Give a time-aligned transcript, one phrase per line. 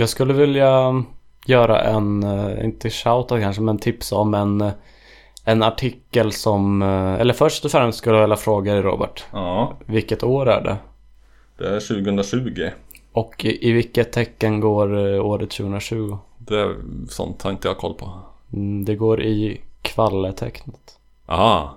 [0.00, 1.02] Jag skulle vilja
[1.46, 4.72] göra en, eh, inte shoutout kanske, men tips om en, eh,
[5.44, 9.24] en artikel som, eh, eller först och främst skulle jag vilja fråga dig Robert.
[9.32, 10.76] Ja, Vilket år är det?
[11.58, 12.70] det är 2020.
[13.12, 16.18] Och i, i vilket tecken går året 2020?
[16.38, 16.74] Det är
[17.08, 18.10] sånt har inte jag koll på.
[18.52, 20.98] Mm, det går i kvalletecknet.
[21.26, 21.74] Aha.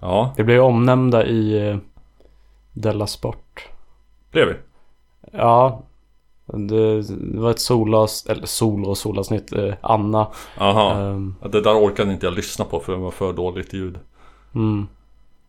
[0.00, 1.78] Ja, Vi blev omnämnda i
[2.72, 3.68] Della Sport.
[4.30, 4.54] blev vi.
[5.36, 5.82] Ja,
[6.46, 9.52] det, det var ett solas, eller solo och solavsnitt.
[9.52, 10.26] Eh, Anna.
[10.58, 11.16] Aha.
[11.42, 13.98] Ja, Det där orkade inte jag lyssna på för det var för dåligt ljud.
[14.54, 14.86] mm.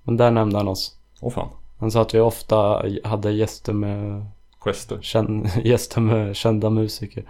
[0.03, 0.97] Men där nämnde han oss.
[1.21, 1.49] Åh fan.
[1.79, 4.25] Han sa att vi ofta hade gäster med,
[4.65, 4.99] Gester.
[5.63, 7.23] gäster med kända musiker.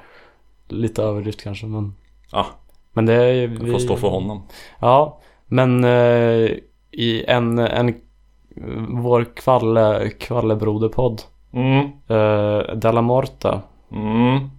[0.67, 1.95] Lite överdrift kanske men.
[2.31, 2.45] Ja,
[2.94, 4.44] Men det är det får stå för honom.
[4.80, 6.50] Ja, men eh,
[6.92, 7.95] i en, en
[8.90, 11.22] vår kvalle, kvallebroderpodd
[11.55, 11.86] Mm.
[12.08, 13.62] eh, Della Morta
[13.92, 14.50] Mm.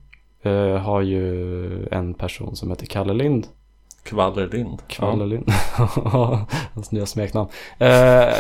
[0.43, 3.47] eh, har ju en person som heter Kalle Lind.
[4.05, 4.83] Kvallerlind.
[4.89, 5.49] Kalle Lind.
[6.75, 7.49] Hans nya smeknamn.
[7.79, 7.89] Eh,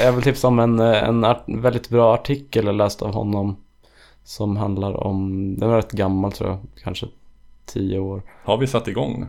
[0.05, 3.57] jag vill tipsa om en, en väldigt bra artikel jag läste av honom.
[4.25, 7.07] Som handlar om, den var rätt gammal tror jag, kanske
[7.67, 8.23] tio år.
[8.45, 9.27] Har vi satt igång?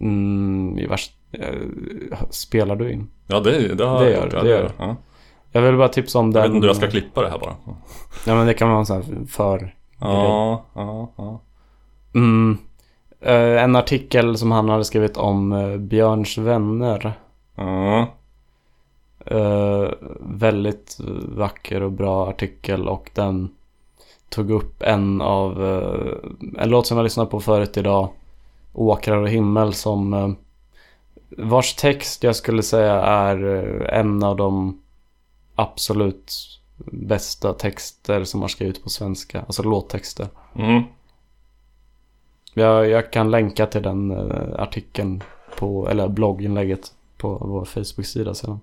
[0.00, 1.54] Mm, i vars, eh,
[2.30, 3.08] spelar du in?
[3.26, 4.30] Ja det, det har Det jag gör gjort.
[4.30, 4.72] det, Ja, gör.
[4.78, 4.96] Ja.
[5.54, 6.42] Jag vill bara tipsa om den.
[6.42, 7.56] Jag vet inte hur jag ska klippa det här bara.
[8.26, 9.74] Ja men det kan vara en sån här för...
[9.98, 11.40] Ja, ja, ja.
[12.14, 12.58] Mm,
[13.20, 17.12] eh, en artikel som han hade skrivit om eh, Björns vänner.
[17.54, 18.06] Ja.
[19.26, 19.88] Eh,
[20.20, 20.96] väldigt
[21.36, 23.50] vacker och bra artikel och den
[24.28, 28.08] tog upp en av eh, en låt som jag lyssnade på förut idag.
[28.72, 30.30] Åkrar och himmel som eh,
[31.38, 33.36] vars text jag skulle säga är
[33.92, 34.80] en av de
[35.54, 36.60] absolut
[36.92, 39.40] bästa texter som har skrivits på svenska.
[39.40, 40.28] Alltså låttexter.
[40.54, 40.82] Mm.
[42.54, 45.22] Jag, jag kan länka till den eh, artikeln
[45.58, 48.60] på, eller blogginlägget på vår Facebook-sida sedan.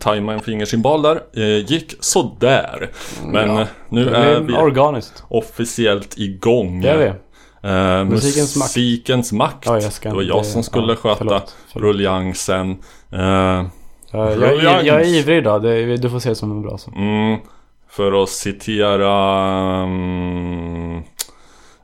[0.00, 1.20] Tajma en fingersymbol där.
[1.36, 2.90] Eh, gick sådär.
[3.24, 3.60] Men Ja.
[3.60, 5.24] eh, nu Det är vi organiskt.
[5.28, 6.80] officiellt igång.
[6.80, 7.12] Det är vi.
[7.68, 8.68] Eh, Musikens makt.
[8.76, 9.66] musikens makt.
[9.66, 11.84] Ja, jag ska det var jag som skulle ja, sköta förlåt, förlåt.
[11.88, 12.70] rulliansen.
[13.12, 13.64] Eh,
[14.12, 15.62] Ja, jag, jag, är ivrig idag.
[15.62, 16.94] Det, du får se det som en bra sak.
[16.96, 17.38] mm,
[17.90, 19.12] för att citera...
[19.82, 20.96] mm,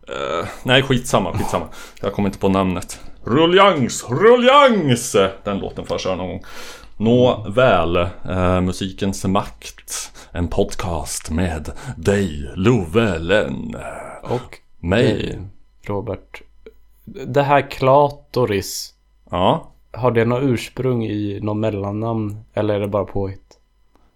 [0.09, 1.65] eh, nej, skitsamma, skitsamma.
[2.03, 3.00] Jag kommer inte på namnet.
[3.25, 5.16] Rullians, rullians!
[5.44, 6.43] Den låten får jag köra någon gång.
[6.96, 7.96] Nåväl,
[8.28, 10.12] eh, musikens makt.
[10.32, 13.76] En podcast med dig, Lovelen.
[14.22, 15.02] Och Mig.
[15.04, 15.38] dig,
[15.86, 16.42] Robert.
[17.04, 18.94] Det här Klatoris.
[19.30, 19.72] Ja.
[19.92, 22.44] Har det något ursprung i något mellannamn?
[22.54, 23.58] Eller är det bara påhitt?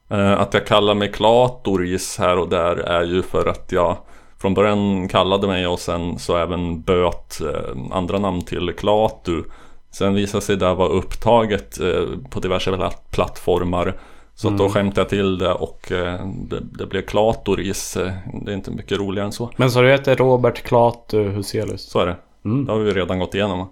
[0.08, 3.96] Eh, Att jag kallar mig Klatoris här och där är ju för att jag
[4.38, 9.42] från början kallade mig och sen så även böt eh, andra namn till Klatu.
[9.90, 14.00] Sen visade sig det vara upptaget eh, på diverse pla- plattformar.
[14.34, 17.96] Så att då skämtade jag till det och eh, det, det blev Klatoris.
[17.96, 18.12] Eh,
[18.44, 19.50] Det är inte mycket roligare än så.
[19.56, 21.82] Men så du heter Robert Klatu Huselius?
[21.90, 22.16] Så är det.
[22.44, 22.64] Mm.
[22.64, 23.68] Det har vi redan gått igenom.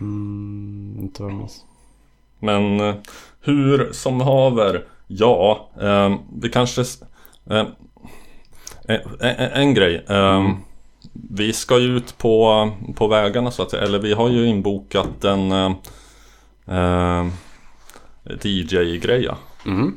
[0.00, 1.48] Mm, inte vad.
[2.38, 2.94] Men
[3.40, 6.80] hur som haver, ja, eh, vi kanske...
[7.50, 7.64] Eh,
[8.88, 10.04] en, en, en grej.
[10.08, 10.50] Eh,
[11.12, 13.82] Vi ska ju ut på, på vägarna så att säga.
[13.82, 15.72] Eller vi har ju inbokat en eh,
[16.66, 17.26] eh,
[18.42, 19.22] DJ-grej.
[19.24, 19.36] ja.
[19.66, 19.94] Mm.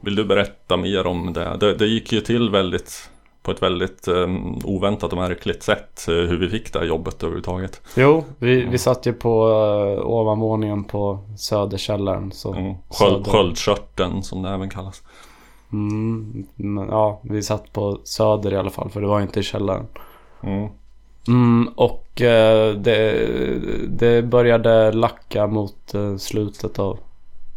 [0.00, 1.56] Vill du berätta mer om det?
[1.60, 3.10] Det, det gick ju till väldigt
[3.42, 4.26] på ett väldigt eh,
[4.64, 7.80] oväntat och märkligt sätt eh, hur vi fick det här jobbet överhuvudtaget.
[7.96, 12.32] Jo, vi, vi satt ju på uh, ovanvåningen på Söderkällaren.
[12.32, 12.74] Så Mm.
[12.90, 15.02] Sköld, Söder- sköldkörteln som det även kallas.
[15.72, 19.42] Mm, men, ja, vi satt på Söder i alla fall för det var inte i
[19.42, 19.86] källaren.
[20.46, 20.68] Mm.
[21.28, 23.28] Mm, och eh, det,
[23.88, 26.98] det började lacka mot eh, slutet av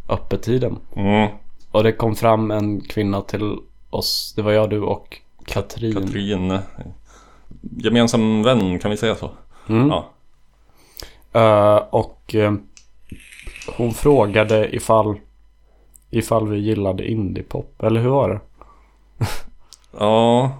[0.09, 0.77] öppettiden.
[0.95, 1.29] Mm.
[1.71, 3.57] Och det kom fram en kvinna till
[3.89, 4.33] oss.
[4.35, 5.93] Det var jag, du och Katrin.
[5.93, 6.59] Katrin.
[7.61, 9.29] Gemensam vän, kan vi säga så?
[9.69, 9.87] Mm.
[9.89, 10.09] Ja.
[11.33, 12.53] Eh, och eh,
[13.77, 15.19] hon frågade ifall,
[16.09, 17.83] ifall vi gillade indiepop.
[17.83, 18.39] Eller hur var det?
[19.99, 20.51] Ja,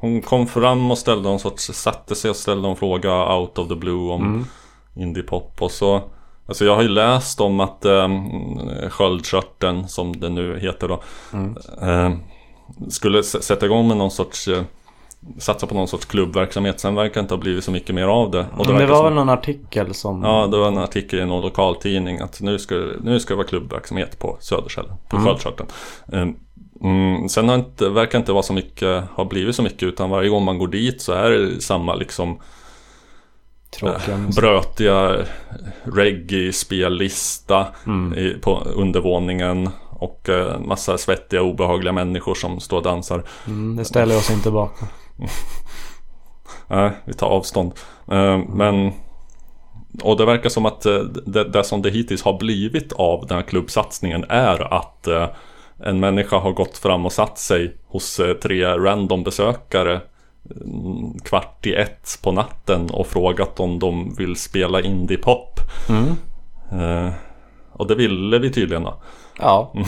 [0.00, 3.68] hon kom fram och ställde någon sorts, satte sig och ställde en fråga out of
[3.68, 4.44] the blue om Mm.
[4.96, 6.02] indiepop och så
[6.46, 8.30] Alltså jag har ju läst om att um,
[8.90, 11.02] Sköldkörteln som det nu heter då
[11.32, 11.56] Mm.
[11.82, 12.18] eh,
[12.88, 14.62] Skulle sätta igång med någon sorts eh,
[15.38, 18.30] Satsa på någon sorts klubbverksamhet Sen verkar det inte ha blivit så mycket mer av
[18.30, 20.22] det och Men det verkar var som- väl någon artikel som...
[20.22, 23.46] Ja, det var en artikel i någon lokaltidning att nu ska, nu ska det vara
[23.46, 25.28] klubbverksamhet på Söderkällen, på Mm.
[25.28, 25.68] Sköldkörteln.
[26.12, 26.36] Mm.
[26.82, 30.28] Mm, sen har inte, verkar inte vara så mycket, har blivit så mycket utan varje
[30.28, 32.40] gång man går dit så är det samma liksom
[33.70, 35.16] Tråkiga eh, brötiga
[35.84, 38.18] reggae-spellista Mm.
[38.18, 43.22] i, på undervåningen och eh, massa svettiga obehagliga människor som står och dansar.
[43.46, 44.88] Mm, det ställer oss inte bakom.
[46.68, 47.72] Nej, vi tar avstånd.
[48.12, 48.92] Eh, Men
[50.02, 53.36] Och det verkar som att eh, det, det som det hittills har blivit av den
[53.36, 55.28] här klubbsatsningen är att eh,
[55.84, 60.00] en människa har gått fram och satt sig hos eh, tre random besökare
[60.60, 65.60] mm, kvart i ett på natten och frågat om de vill spela indie-pop.
[65.88, 66.06] Mm.
[66.82, 67.12] Eh,
[67.72, 68.94] Och det ville vi tydligen då.
[69.38, 69.72] Ja.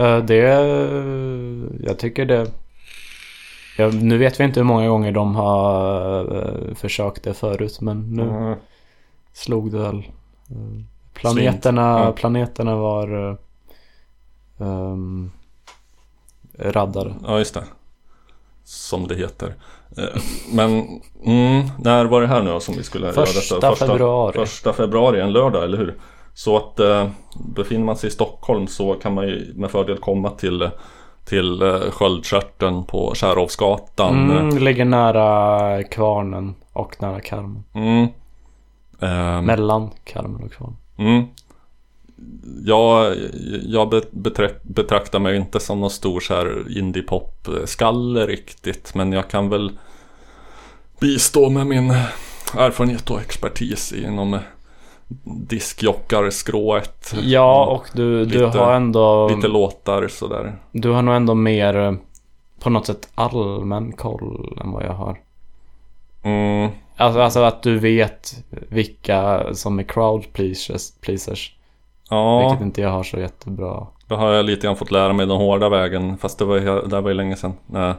[0.00, 0.38] Eh, Det...
[1.80, 2.46] Jag tycker det...
[3.78, 8.22] Ja, nu vet vi inte hur många gånger de har försökt det förut men nu
[8.22, 8.58] Mm.
[9.32, 10.02] slog det väl.
[11.14, 12.12] Planeterna, Ja.
[12.12, 13.38] planeterna var...
[14.60, 15.30] eh, ehm,
[16.58, 17.14] raddade.
[17.26, 17.64] Ja, just det.
[18.64, 19.54] Som det heter.
[19.96, 20.20] Eh,
[20.52, 20.70] Men
[21.24, 23.76] mm, när var det här nu som vi skulle göra Första detta?
[23.76, 24.32] februari.
[24.32, 25.94] Första februari, en lördag, eller hur?
[26.34, 27.08] Så att eh,
[27.54, 30.70] befinner man sig i Stockholm så kan man ju med fördel komma till
[31.24, 34.30] till eh, Sköldkörteln på Kärhovsgatan.
[34.30, 37.64] Mm, ligger nära Kvarnen och nära Karmen.
[37.72, 38.08] Mm.
[39.00, 40.76] Ehm, Mellan Karmen och Kvarnen.
[40.96, 41.24] Mm.
[42.64, 43.16] Jag,
[43.66, 44.02] jag
[44.62, 48.94] betraktar mig inte som någon stor så här indie-pop-skalle riktigt.
[48.94, 49.78] Men jag kan väl
[51.00, 51.90] bistå med min
[52.56, 54.38] erfarenhet och expertis inom
[55.48, 57.14] diskjockarskrået.
[57.22, 59.28] Ja och du, du Lite- har ändå...
[59.28, 60.56] Lite låtar sådär.
[60.72, 61.92] Du har nog ändå mer eh,
[62.60, 65.18] på något sätt allmän koll än vad jag har.
[66.22, 66.70] Mm.
[66.96, 71.54] Alltså, alltså att du vet vilka som är crowd pleasers, pleasers.
[72.10, 73.86] Ja, Vilket inte jag har så jättebra.
[74.08, 76.18] det har jag lite grann fått lära mig den hårda vägen.
[76.18, 77.52] Fast det var, det var ju länge sedan.
[77.66, 77.94] När,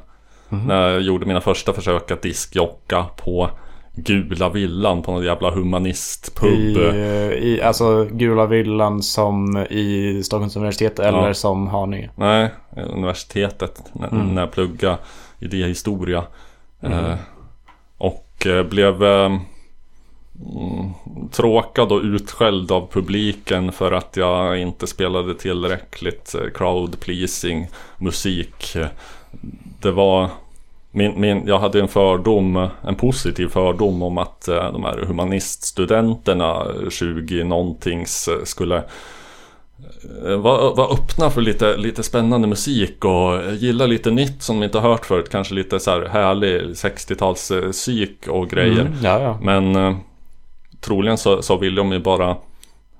[0.49, 0.67] Mhm.
[0.67, 3.49] när jag gjorde mina första försök att diskjocka på
[3.95, 6.49] Gula Villan på någon jävla humanistpub.
[6.53, 11.33] I, eh, I, alltså Gula Villan som i Stockholms universitet eller Ja.
[11.33, 12.09] som Haninge.
[12.15, 12.49] Nej,
[12.93, 14.35] universitetet när, Mm.
[14.35, 14.97] när jag pluggade
[15.39, 16.23] idéhistoria.
[16.81, 17.05] Mm.
[17.05, 17.15] Eh,
[17.97, 19.39] och eh, blev eh, mm,
[21.31, 28.75] tråkad och utskälld av publiken för att jag inte spelade tillräckligt eh, crowd pleasing musik.
[29.81, 30.29] Det var
[30.91, 36.67] min, min, jag hade en fördom, en positiv fördom om att eh, de här humaniststudenterna
[36.89, 38.83] 20 nåntings eh, skulle
[40.27, 44.79] Eh, var, öppna för lite, lite spännande musik och gilla lite nytt som de inte
[44.79, 45.29] har hört förut.
[45.31, 48.91] Kanske lite så här härlig 60-tals eh, psyk och grejer.
[49.03, 49.35] Mm.
[49.41, 49.95] Men
[50.89, 52.37] troligen så, så vill de ju bara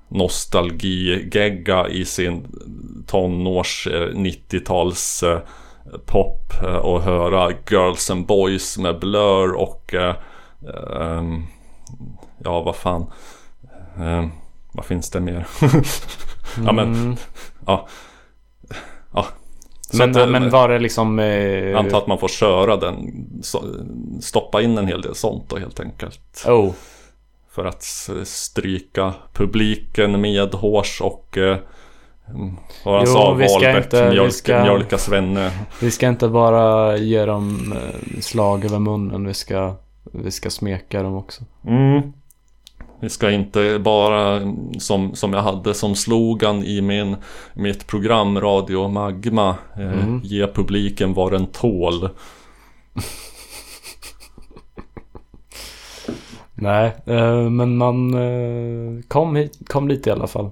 [0.08, 2.46] nostalgi-gegga i sin
[3.06, 5.38] tonårs eh, 90-tals eh,
[6.06, 10.14] pop eh, och höra Girls and Boys med Blur och eh,
[11.00, 11.42] ehm,
[12.44, 13.06] ja vad fan
[13.96, 14.26] eh,
[14.72, 15.46] vad finns det mer?
[16.66, 17.16] ja men Mm.
[17.66, 17.88] ja.
[19.14, 19.26] ja.
[19.92, 21.18] Men, att, eh, men var det liksom...
[21.18, 22.96] Eh, antar att man får köra den
[24.20, 26.72] Stoppa in en hel del sånt då helt enkelt Oh.
[27.54, 27.82] För att
[28.24, 31.56] stryka publiken med hårs och eh,
[32.84, 36.08] Vad han Jo, sa, vi ska Wahlbeck, inte- vi mjölk, ska- mjölka svenne Vi ska
[36.08, 39.26] inte bara ge dem eh, slag över munnen.
[39.26, 39.74] Vi ska,
[40.12, 41.42] vi ska smeka dem också.
[41.66, 42.12] mm.
[43.02, 44.40] Vi ska inte bara
[44.78, 47.16] som, som jag hade som slogan i min,
[47.54, 50.20] mitt program Radio Magma eh, Mm.
[50.24, 52.08] Ge publiken vad den tål
[56.60, 60.50] Nej, eh, men man eh, kom, hit, kom dit i alla fall.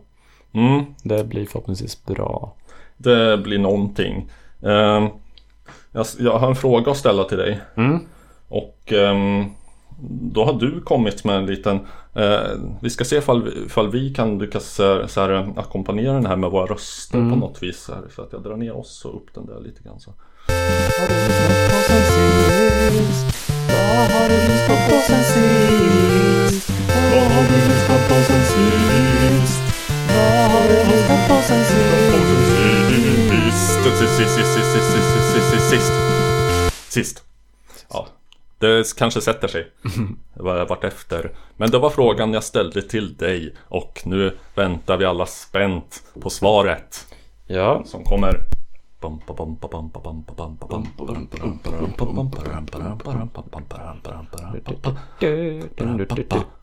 [0.52, 0.84] mm.
[1.02, 2.54] Det blir förhoppningsvis bra.
[2.96, 4.30] Det blir någonting
[4.62, 5.08] Ehm,
[6.18, 7.98] jag, har en fråga att ställa till dig Mm.
[8.48, 9.44] Och ehm,
[10.32, 11.80] då har du kommit med en liten
[12.14, 12.38] eh,
[12.80, 14.74] Vi ska se ifall, vi- ifall vi kan lyckas
[15.06, 17.30] så här, ackompanjera den här med våra röster Mm.
[17.30, 19.60] på något vis så, här, så att jag drar ner oss och upp den där
[19.60, 20.10] lite grann så.
[20.98, 23.38] Har du lyssnat på sen sist?
[23.68, 25.97] Vad har du lyssnat på sen sist?
[27.12, 29.62] Vad har du lyssnat på sen sist?
[30.08, 31.88] Vad har du lyssnat på sen sist?
[33.98, 35.92] sist, sist, sist, sist, sist, sist, sist, sist.
[36.88, 37.22] Sist.
[37.90, 38.06] Ja,
[38.58, 39.66] det kanske sätter sig
[40.68, 41.30] vart efter.
[41.56, 46.30] Men det var frågan jag ställde till dig och nu väntar vi alla spänt på
[46.30, 47.06] svaret
[47.46, 47.82] Ja.
[47.86, 48.40] som kommer.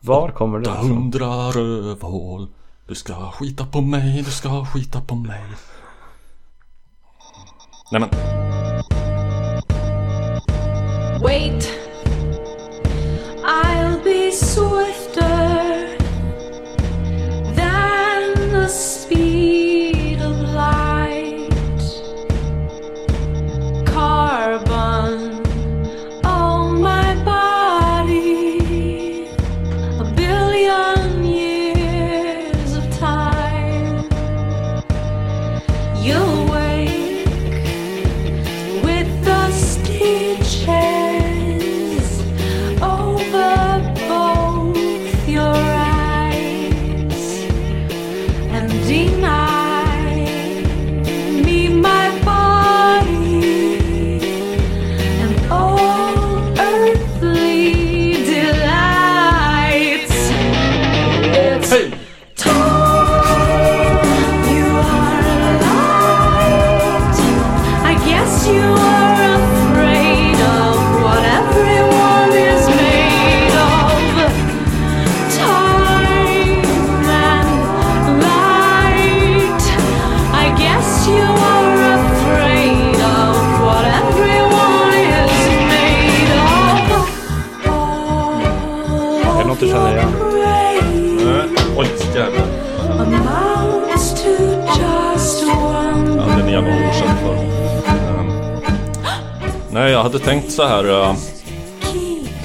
[0.00, 0.90] Var kommer den ifrån?
[0.90, 2.48] Hundra rövhål.
[2.88, 5.44] Du ska skita på mig, du ska skita på mig.
[7.92, 8.10] Nej men,
[11.22, 11.70] Wait,
[13.44, 15.05] I'll be swifter
[100.56, 100.84] så här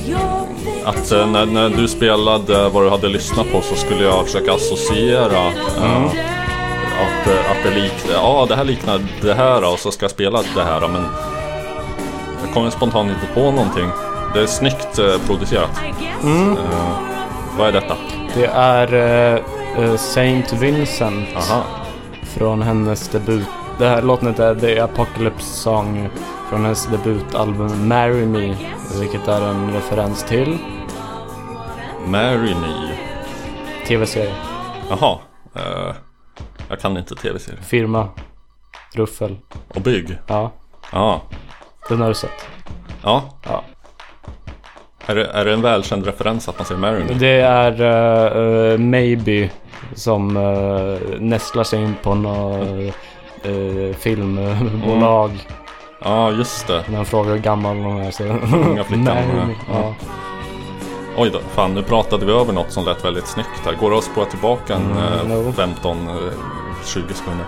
[0.06, 0.48] your
[0.86, 4.53] Att eh, när, när du spelade vad du hade lyssnat på så skulle jag försöka
[4.53, 6.06] associera eh,
[7.01, 10.41] att, att det liknar, ja det här liknar det här och så ska jag spela
[10.56, 11.03] det här men
[12.46, 13.89] Jag kommer spontant inte på någonting.
[14.34, 15.70] Det är snyggt producerat.
[16.24, 16.58] Eh,
[17.58, 17.98] Vad är detta?
[18.36, 19.39] Det är uh,
[19.80, 21.63] uh, Saint Vincent Aha,
[22.38, 23.46] från hennes debut.
[23.80, 26.10] Det här låten heter The Apocalypse Song
[26.51, 28.55] från hennes debutalbum Marry Me.
[29.00, 30.58] Vilket är en referens till
[32.08, 32.98] Marry Me
[33.88, 34.36] tv-serie.
[34.89, 35.20] Jaha
[35.55, 35.96] eh,
[36.70, 38.10] Jag kan inte tv-serier Firma.
[38.93, 39.38] Ruffel.
[39.67, 40.51] Och bygg Ja,
[40.91, 41.22] Ja,
[41.89, 42.48] den har du sett.
[43.03, 43.63] ja Ja.
[45.05, 47.13] Är det, är det en välkänd referens att man säger Marry Me?
[47.13, 49.50] Det är uh, uh, Maybe
[49.93, 52.96] som uh, nästlar sig in på något
[53.46, 55.31] uh, filmbolag.
[56.03, 58.24] Ja, just det När han frågar hur gammal hon är så...
[58.24, 59.46] Unga flickan, ja.
[59.46, 59.55] me.
[59.70, 59.96] Ja.
[61.17, 63.74] Oj då, fan nu pratade vi över något som lät väldigt snyggt här.
[63.74, 65.51] Går det att spåra tillbaka en Mm, eh, no.
[65.51, 66.15] 15, eh,
[66.86, 67.46] 20 sekunder?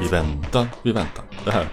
[0.00, 1.24] Vi väntar, vi väntar.
[1.44, 1.66] Det här.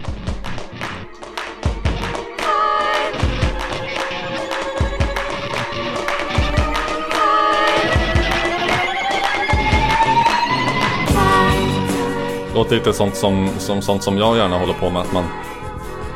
[12.58, 15.02] Låter lite sånt som, som, sånt som jag gärna håller på med.
[15.02, 15.24] Att man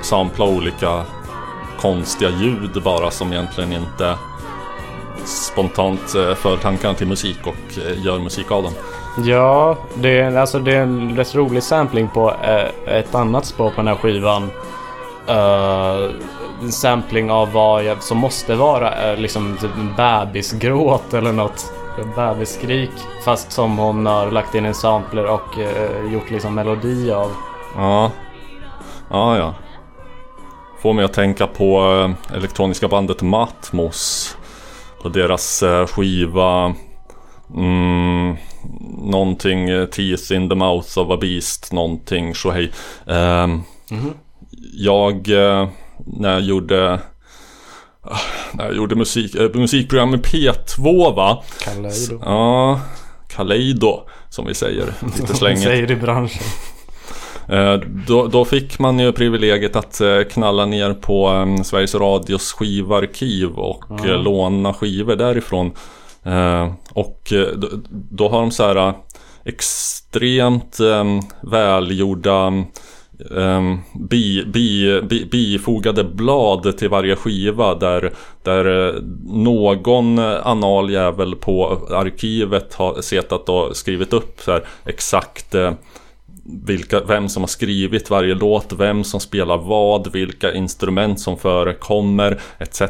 [0.02, 1.04] samplar olika
[1.80, 4.16] konstiga ljud bara som egentligen inte
[5.26, 8.74] spontant eh, för tankarna till musik och eh, gör musik av dem.
[9.26, 13.70] Ja, det är, alltså det är en rätt rolig sampling på eh, ett annat spår
[13.70, 14.50] på den här skivan.
[15.30, 16.12] Uh,
[16.62, 21.74] en sampling av vad jag, som måste vara liksom typ en bebisgråt eller något.
[22.16, 22.92] Bebisskrik.
[23.26, 27.32] Fast som hon har lagt in en sampler och eh, gjort liksom melodi av.
[27.76, 28.12] Ja,
[29.10, 29.56] ja, ja.
[30.82, 31.80] Får mig att tänka på
[32.30, 34.38] eh, elektroniska bandet Matmos.
[35.04, 36.76] Och deras eh, skiva
[37.56, 38.36] mm,
[39.04, 42.72] Någonting eh, Teeth in the mouth of a beast Någonting tjohej
[43.08, 43.62] Ehm,
[44.74, 45.68] Jag eh,
[46.06, 47.00] När jag gjorde
[48.54, 52.22] När jag gjorde musik, eh, musikprogram med P2 va Kaleido.
[52.26, 52.80] Ja
[53.28, 56.44] Kaleido Som vi säger lite slängigt Säger i branschen.
[57.48, 57.74] Eh,
[58.08, 63.50] Då, då fick man ju privilegiet att eh, knalla ner på eh, Sveriges Radios skivarkiv
[63.50, 65.72] och eh, låna skivor därifrån.
[66.94, 68.94] Och då, då har de så här
[69.46, 71.04] extremt eh,
[71.42, 72.52] välgjorda
[73.30, 78.14] um, bi, bi, bi, bifogade blad till varje skiva där,
[78.44, 79.02] där eh,
[79.34, 85.74] någon anal jävel på arkivet har setat och skrivit upp så här, exakt eh,
[86.44, 92.40] vilka, vem som har skrivit varje låt, vem som spelar vad, vilka instrument som förekommer
[92.60, 92.82] etc.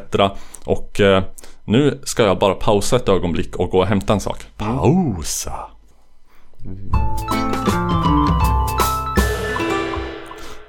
[0.63, 1.19] Och uh,
[1.65, 4.45] nu ska jag bara pausa ett ögonblick och gå och hämta en sak.
[4.57, 5.53] Pausa!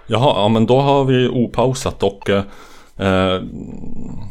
[0.06, 2.44] Jaha, ja men då har vi opausat och eh,
[2.96, 3.42] eh,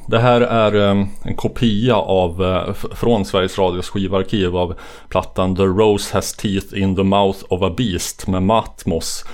[0.07, 4.75] det här är eh, en kopia av eh, från Sveriges Radios skivarkiv av
[5.09, 9.25] plattan The Rose Has Teeth in the Mouth of a Beast med Matmos.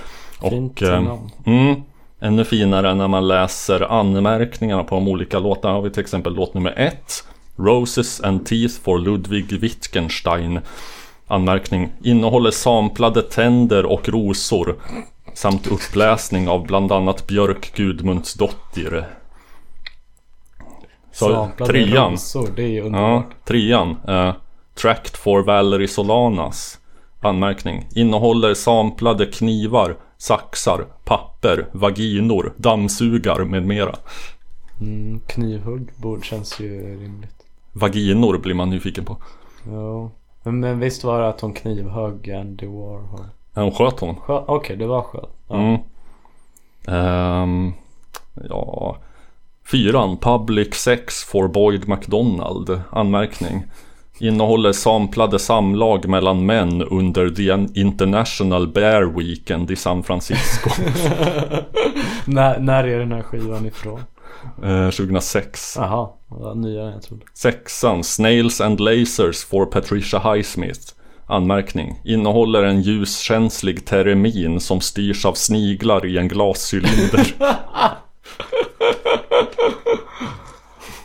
[0.50, 1.82] Fint Och, mm,
[2.20, 5.74] ännu finare när man läser anmärkningarna på de olika låtarna.
[5.74, 7.24] Har vi till exempel låt nummer ett.
[7.56, 10.60] Roses and Teeth for Ludwig Wittgenstein.
[11.26, 11.88] Anmärkning.
[12.04, 14.76] Innehåller samplade tänder och rosor.
[15.34, 19.06] Samt uppläsning av bland annat Björk Gudmundsdottir.
[21.12, 22.12] Så Samplade trean.
[22.12, 23.96] rosor, det är ju Ja, trean.
[24.08, 24.32] Uh,
[24.74, 26.78] Tract for Valerie Solanas.
[27.20, 27.88] Anmärkning.
[27.94, 33.94] Innehåller samplade knivar, saxar, papper, vaginor, dammsugar med mera.
[34.80, 37.46] Mm, knivhugg borde känns ju rimligt.
[37.72, 39.16] Vaginor blir man nyfiken på.
[39.70, 40.10] Ja.
[40.42, 43.26] Men, men visst var det att hon knivhögg Andy Warhol?
[43.62, 44.16] Hon sköt hon.
[44.26, 45.28] Okej, det var skönt.
[45.48, 45.54] Ja.
[45.54, 45.80] Mm.
[46.88, 47.72] Ehm,
[48.48, 48.96] ja.
[49.70, 50.16] Fyran.
[50.16, 52.80] Public Sex for Boyd McDonald.
[52.90, 53.64] Anmärkning.
[54.18, 60.70] Innehåller samplade samlag mellan män under The International Bear Weekend i San Francisco.
[62.24, 64.00] när, när är den här skivan ifrån?
[64.62, 65.76] Eh, 2006.
[65.76, 66.08] Jaha,
[66.54, 67.24] nyare än jag trodde.
[67.34, 68.04] Sexan.
[68.04, 70.94] Snails and Lasers for Patricia Highsmith.
[71.30, 72.00] Anmärkning.
[72.04, 77.34] Innehåller en ljuskänslig teremin som styrs av sniglar i en glascylinder.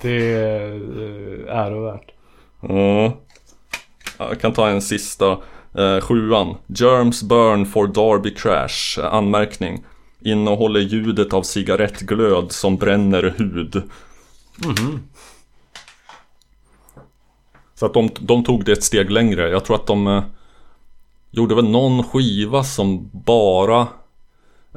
[0.02, 2.12] Det är eh, ärovärt.
[2.62, 3.18] Ja.
[4.18, 5.38] Jag kan ta en sista.
[5.78, 6.56] Eh, sjuan.
[6.68, 9.00] Germs burn for Darby Crash.
[9.12, 9.84] Anmärkning.
[10.22, 13.84] Innehåller ljudet av cigarettglöd som bränner hud.
[17.84, 19.50] Så att de, de tog det ett steg längre.
[19.50, 20.24] Jag tror att de eh,
[21.32, 23.88] gjorde väl någon skiva som bara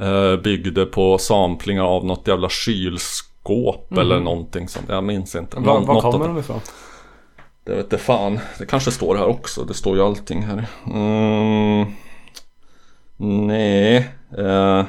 [0.01, 4.87] eh, byggde på samplingar av något jävla kylskåp eller någonting sånt.
[4.89, 5.61] Jag minns inte.
[5.61, 6.61] Var, var kommer de ifrån?
[7.65, 8.39] Det vet det fan.
[8.59, 9.65] Det kanske står här också.
[9.65, 10.67] Det står ju allting här.
[10.87, 11.87] Mm.
[13.47, 14.11] Nej.
[14.39, 14.79] Eh.
[14.79, 14.85] Eh,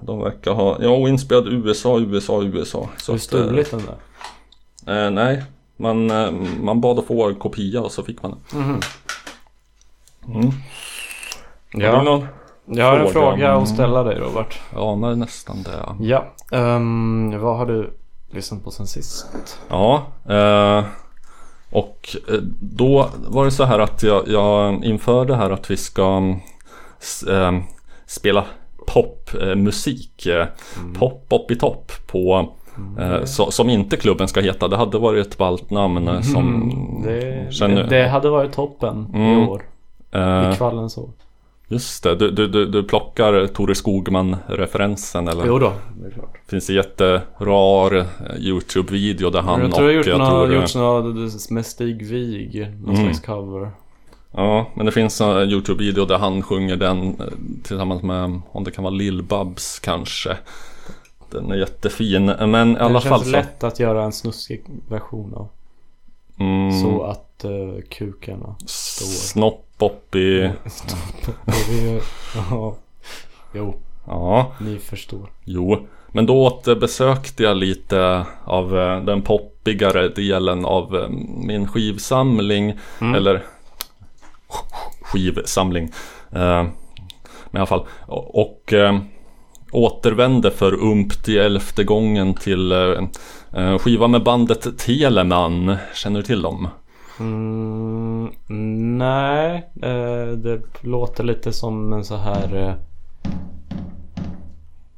[0.00, 0.78] De verkar ha...
[0.82, 2.88] Ja, inspelad USA, USA, USA.
[2.96, 5.04] Så du att, eh, stulit den där?
[5.06, 5.44] Eh, nej,
[5.82, 6.30] man, eh,
[6.62, 8.80] man bad att få en kopia och så fick man den.
[10.34, 10.50] Mm.
[11.92, 12.26] Har du någon?
[12.64, 13.52] Jag har en fråga?
[13.52, 14.60] att ställa dig Robert.
[14.74, 16.04] Ja, nej, nästan det.
[16.06, 17.90] Ja, ehm, vad har du
[18.30, 19.26] lyssnat på sen sist?
[19.68, 20.84] Ja, eh,
[21.70, 25.76] och eh, då var det så här att jag, jag inför det här att vi
[25.76, 26.38] ska mm,
[27.28, 27.64] eh,
[28.06, 28.44] spela
[28.86, 30.26] popmusik.
[30.26, 30.46] Eh,
[30.98, 32.52] Pop, pop i topp på
[32.98, 34.68] eh, så, som inte klubben ska heta.
[34.68, 39.38] Det hade varit ett ballt namn eh, som Det, känner- det, hade varit toppen Mm.
[39.42, 39.62] i år.
[40.12, 41.10] eh, I kvallens år.
[41.68, 45.46] Just det, du, du, du, plockar Tore Skogman-referensen eller?
[45.46, 46.34] Jo då, det är klart.
[46.50, 48.04] finns en jätterar eh,
[48.38, 52.68] Youtube-video där han jag tror jag och något, tror, gjort något med Stig Wig.
[52.84, 53.04] Någon Mm.
[53.06, 53.70] slags cover.
[54.34, 57.14] Ja, men det finns en Youtube-video där han sjunger den eh,
[57.62, 60.36] tillsammans med, om det kan vara Lill-Babs kanske.
[61.32, 63.30] Den är jättefin, men i alla det fall känns så.
[63.30, 65.48] lätt att göra en snuskig version av.
[66.40, 69.06] Mm, Så att uh, kukarna står.
[69.06, 70.50] Snopp upp i,
[71.44, 72.00] Det är ju-
[72.50, 72.76] ja.
[73.54, 73.74] Jo,
[74.06, 75.30] ja, ni förstår.
[75.44, 75.86] jo.
[76.14, 82.78] Men då återbesökte jag lite av eh, den poppigare delen av eh, min skivsamling.
[83.00, 83.14] Mm.
[83.14, 83.42] Eller
[85.02, 85.84] skivsamling.
[86.30, 86.64] Eh,
[87.50, 87.86] Men i alla fall.
[88.06, 88.98] Och, eh,
[89.72, 92.78] återvände för ump till elfte gången till eh,
[93.56, 95.76] eh, skiva med bandet Teleman.
[95.94, 96.68] Känner du till dem?
[97.20, 98.28] Mm,
[98.98, 102.56] nej, eh, det låter lite som en så här...
[102.68, 102.74] Eh,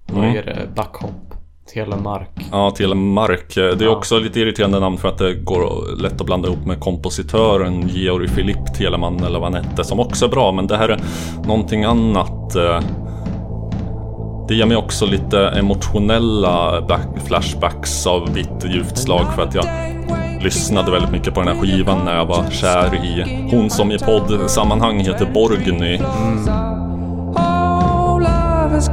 [0.06, 0.36] vad Mm.
[0.36, 0.68] är det?
[0.76, 1.10] Backhopp.
[1.74, 2.28] Telemark.
[2.52, 3.54] Ja, Telemark.
[3.54, 3.96] Det är Ja.
[3.96, 8.28] också lite irriterande namn för att det går lätt att blanda ihop med kompositören Georg
[8.28, 10.52] Philipp Teleman eller vad han hette som också är bra.
[10.52, 11.00] Men det här är
[11.46, 12.54] någonting annat.
[12.56, 12.80] eh.
[14.48, 16.82] Det ger mig också lite emotionella
[17.24, 19.64] flashbacks av vitt djupt slag för att jag
[20.42, 23.98] lyssnade väldigt mycket på den här skivan när jag var kär i hon som i
[23.98, 25.98] poddsammanhang heter Borgny.
[25.98, 26.64] Oh,
[28.74, 28.88] has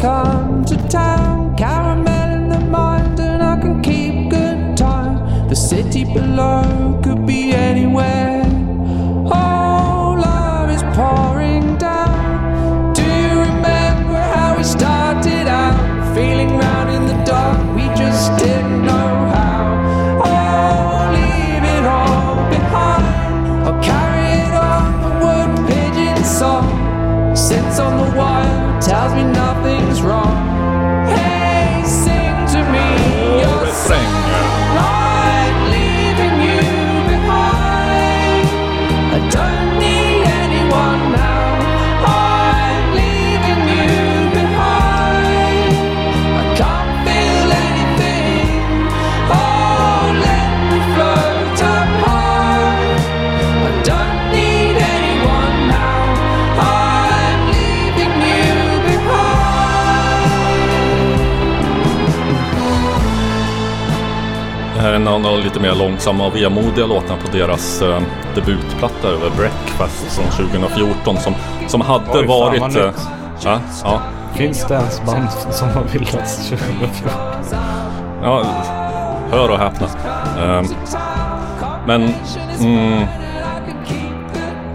[28.92, 29.41] tells me nothing's
[65.02, 68.02] en av de lite mer långsamma och vemodiga låtarna på deras eh,
[68.36, 71.34] debutplatta över Breakfast från 2014 som,
[71.68, 72.76] som hade Oj, varit...
[72.76, 72.92] eh,
[73.44, 74.02] ja, ja,
[74.36, 77.12] Finns det ens band som har bildats 2014?
[78.24, 78.44] ja,
[79.32, 79.88] hör och häpna.
[80.40, 80.64] Eh,
[81.88, 82.14] men...
[82.60, 83.06] Mm,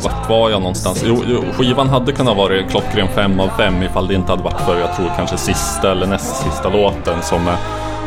[0.02, 1.02] vart var jag någonstans?
[1.06, 4.60] Jo, jo, skivan hade kunnat vara klockren 5 av 5 ifall det inte hade varit
[4.60, 7.54] för, jag tror kanske sista eller näst sista låten som eh,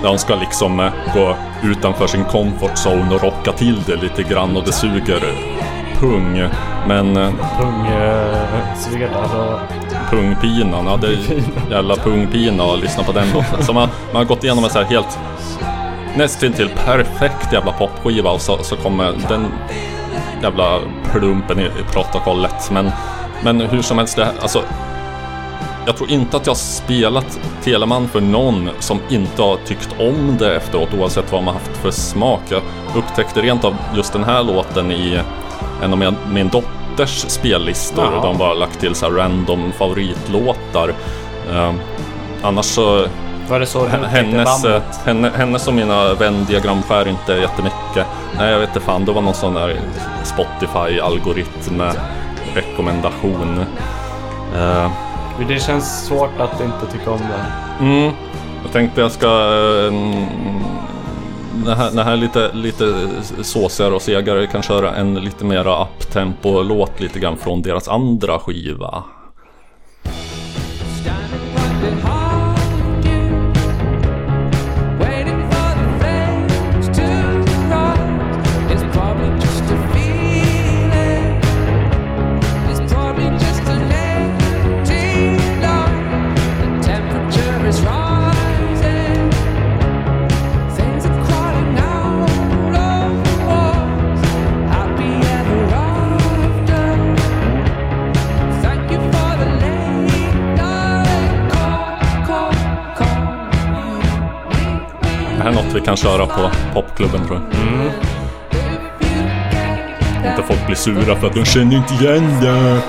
[0.02, 4.24] där de ska liksom eh, gå utanför sin comfort zone och rocka till det lite
[4.24, 5.22] grann och det suger
[6.00, 6.44] pung.
[6.88, 9.60] Men eh, Pungsvedar och...
[10.10, 11.18] pungpinan, ja det är
[11.72, 13.64] jävla pungpina att lyssna på den låten.
[13.66, 15.20] Så man, man har gått igenom en så här helt
[16.16, 19.48] nästintill perfekt jävla popskiva och så, så kommer den
[20.44, 20.80] jävla
[21.12, 22.72] plumpen i, i protokollet.
[22.72, 22.92] Men,
[23.44, 24.62] men hur som helst, det, här- alltså
[25.86, 30.38] jag tror inte att jag har spelat Teleman för någon som inte har tyckt om
[30.40, 32.42] det efteråt oavsett vad man haft för smak.
[32.50, 32.62] Jag
[32.96, 35.20] upptäckte rent av just den här låten i
[35.84, 38.06] en av min, dotters spellistor.
[38.06, 38.22] Jaha.
[38.22, 40.94] De bara lagt till så här random favoritlåtar.
[41.52, 41.74] Eh,
[42.42, 43.06] annars så
[43.50, 48.06] Var det så du hennes, eh, henne, hennes och mina vändiagramskär inte jättemycket.
[48.38, 49.06] Nej, jag vet inte fan.
[49.06, 49.80] Det var någon sån där
[50.24, 51.94] Spotify-algoritm
[52.56, 53.66] rekommendation.
[54.56, 54.92] Eh,
[55.48, 57.86] det känns svårt att inte tycka om det.
[57.86, 58.14] mm,
[58.64, 59.28] jag tänkte jag ska...
[59.28, 60.26] eh, mm,
[61.66, 63.10] det här, den här är lite, lite
[63.42, 64.48] såsigare och segare.
[64.48, 69.04] Kan köra en lite mera uptempo-låt lite grann från deras andra skiva.
[105.90, 107.46] Kan köra på popklubben tror jag.
[110.32, 112.82] Inte folk blir sura för att de känner inte igen det.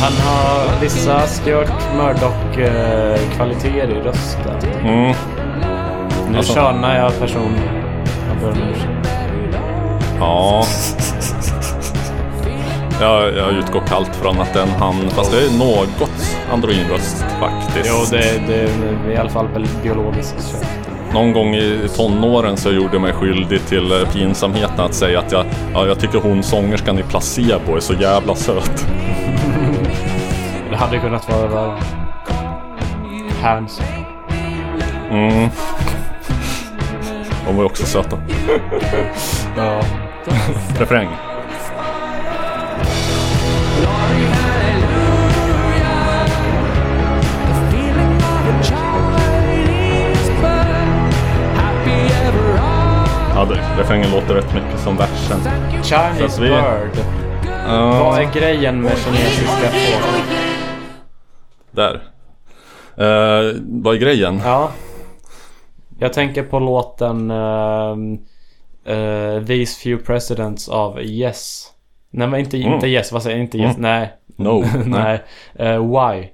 [0.00, 4.60] Han har vissa Stuart Murdoch-kvaliteter i rösten.
[4.80, 5.14] Mm.
[6.30, 7.84] Nu Alltså- körnar jag personligen.
[8.28, 9.08] Jag ber om ursäkt.
[10.18, 10.64] Ja.
[13.00, 17.90] Jag, jag utgår kallt från att den han, fast det är något androginröst faktiskt.
[17.90, 19.48] Jo, det, det är i alla fall
[19.82, 20.65] biologiskt sett.
[21.16, 25.32] Någon gång i tonåren så gjorde jag mig skyldig till eh, pinsamheten att säga att
[25.32, 28.86] jag, ja, jag tycker hon sångerskan i Placebo är så jävla söt.
[30.70, 31.80] Det hade kunnat vara värre.
[33.42, 33.80] Hands.
[35.10, 35.48] Mm.
[37.46, 38.16] De var ju också söta.
[39.56, 39.80] Ja.
[40.78, 41.08] Refräng.
[53.48, 55.38] Det, refrängen låter rätt mycket som versen.
[55.82, 57.04] Chinese vi- bird.
[57.68, 60.20] Ja, Vad är grejen med kinesiska fåglar?
[61.70, 61.94] där.
[62.96, 64.40] Eh, vad är grejen?
[64.44, 64.70] Ja.
[65.98, 67.96] Jag tänker på låten eh,
[69.46, 71.66] These Few Presidents av Yes.
[72.10, 73.44] Nej men inte, inte Yes, vad säger jag?
[73.44, 73.82] Inte Yes, Mm.
[73.82, 74.12] nej.
[74.36, 74.64] No.
[74.86, 75.22] nej.
[75.54, 76.28] Eh, why?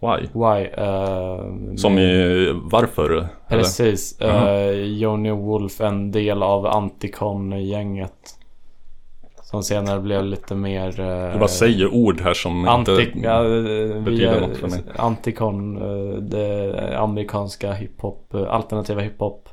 [0.00, 0.28] Why?
[0.32, 0.66] Why?
[0.76, 3.10] eh, Som i varför?
[3.10, 3.28] eller?
[3.48, 4.16] Precis.
[4.20, 4.70] Jaha.
[4.70, 8.36] Uh, Johnny Wolf, en del av Anticon-gänget.
[9.42, 11.00] Som senare blev lite mer...
[11.00, 14.00] Eh, Du bara säger ord här som Anti, inte...
[14.04, 14.80] betyder något för mig.
[14.96, 19.48] Anticon, eh, det amerikanska hiphop, eh, alternativa hiphop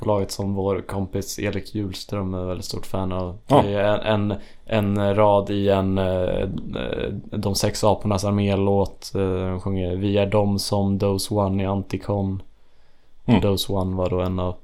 [0.00, 3.38] Bolaget som vår kompis Erik Hjulström är väldigt stort fan av.
[3.46, 3.62] Ja.
[3.62, 4.34] Det är en,
[4.66, 6.48] en, rad i en eh,
[7.32, 9.12] De sex apornas armé-låt.
[9.14, 12.42] eh, De sjunger Vi är de som Dose One i Anticon.
[13.26, 13.40] Mm.
[13.40, 14.54] Dose One var då en av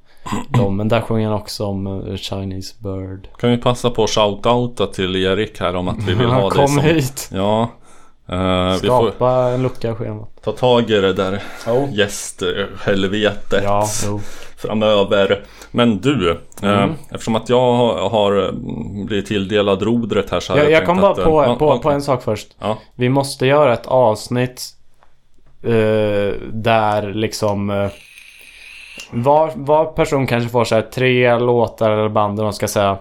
[0.48, 0.76] dem.
[0.76, 3.28] Men där sjunger han också om eh, Chinese Bird.
[3.38, 6.50] Kan vi passa på att shout-outa till Erik här om att vi vill ha dig
[6.50, 6.78] Kom som...
[6.78, 7.30] hit!
[7.32, 7.68] Ja.
[8.28, 8.78] Eh, får
[9.10, 10.28] Skapa en lucka i schemat.
[10.44, 11.92] ta tag i det där Oh.
[11.94, 14.20] gästhelvetet Ja, jo.
[14.56, 15.44] Framöver.
[15.70, 16.90] Men du, eh, Mm.
[17.10, 17.60] eftersom att jag
[18.08, 21.24] har, mm, blivit tilldelad rodret här så har Jag, jag tänkt kom bara att, eh,
[21.24, 22.48] på, ja, på, ja, på en sak först.
[22.58, 22.78] Ja.
[22.94, 24.62] Vi måste göra ett avsnitt
[25.62, 27.88] eh, där liksom eh,
[29.10, 32.98] var, var person kanske får så här tre låtar eller band och de ska säga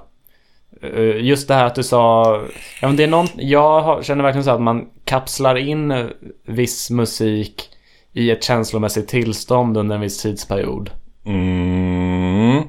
[0.82, 2.36] eh, Just det här att du sa
[2.82, 6.06] ja, men det är någon, Jag känner verkligen så att man kapslar in eh,
[6.46, 7.70] viss musik
[8.14, 10.90] i ett känslomässigt tillstånd under en viss tidsperiod.
[11.26, 12.64] Mm.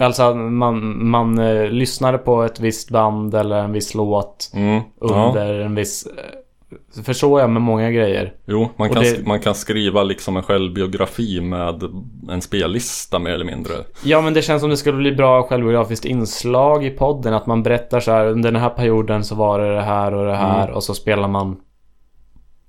[0.00, 4.82] Alltså att man, man eh, lyssnade på ett visst band eller en viss låt Mm.
[5.00, 5.26] Ja.
[5.28, 6.06] under en viss...
[6.06, 8.34] eh, För så är jag med många grejer.
[8.46, 11.82] Jo, man Och kan, det- sk- man kan skriva liksom en självbiografi med
[12.30, 13.72] en spellista mer eller mindre.
[14.04, 17.34] Ja men det känns som det skulle bli bra självbiografiskt inslag i podden.
[17.34, 20.26] Att man berättar så här under den här perioden så var det det här och
[20.26, 21.56] det här och så spelar man...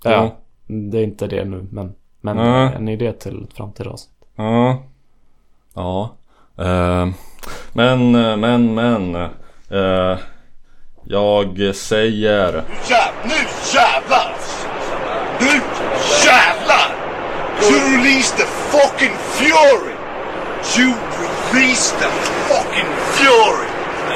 [0.03, 0.35] Ja, Ja.
[0.67, 1.93] det är inte det nu men...
[2.21, 2.73] Men Nej.
[2.77, 4.14] en idé till ett framtida avsnitt.
[4.37, 4.83] Ja.
[5.75, 6.17] Ja.
[6.57, 7.07] Eh,
[7.73, 9.15] men, men, men.
[9.69, 10.17] eh,
[11.07, 12.63] jag säger...
[13.23, 13.35] Nu
[13.73, 14.35] jävlar!
[15.39, 15.61] Nu
[16.25, 16.95] jävlar!
[17.61, 19.95] You release the fucking fury!
[20.77, 20.93] You
[21.53, 22.09] release the
[22.47, 23.67] fucking fury!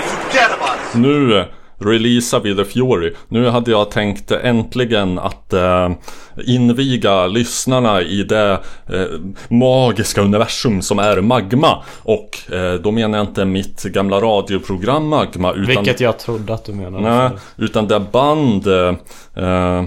[0.03, 0.99] Forget about it!
[0.99, 1.45] Nu
[1.79, 3.13] releasar vi The Fury.
[3.27, 5.89] Nu hade jag tänkt äntligen att eh,
[6.45, 8.51] inviga lyssnarna i det
[8.87, 9.05] eh,
[9.47, 11.83] magiska universum som är Magma.
[12.03, 15.53] Och eh, då menar jag inte mitt gamla radioprogram Magma.
[15.53, 17.09] Utan Vilket jag trodde att du menade.
[17.09, 18.95] Nej, utan det band eh,
[19.35, 19.83] eh,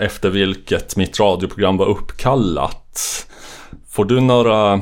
[0.00, 3.26] efter vilket mitt radioprogram var uppkallat.
[3.90, 4.80] Får du några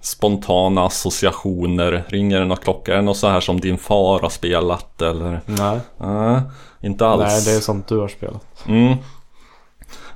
[0.00, 2.04] spontana associationer?
[2.08, 2.92] Ringer det någon klocka?
[2.92, 5.40] Är det något så här som din far har spelat eller?
[5.46, 5.80] Nej.
[5.96, 6.40] Nej,
[6.80, 7.22] inte alls.
[7.22, 8.44] Nej, det är sånt du har spelat.
[8.66, 8.96] Mm.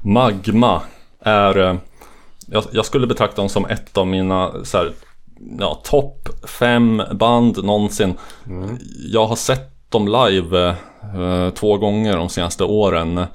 [0.01, 0.81] Magma
[1.21, 1.59] är...
[1.59, 1.75] eh,
[2.47, 4.93] Jag, jag skulle betrakta dem som ett av mina så här,
[5.59, 8.15] ja, topp fem band någonsin.
[9.13, 10.69] Jag har sett dem live
[11.15, 13.27] eh, två gånger de senaste åren.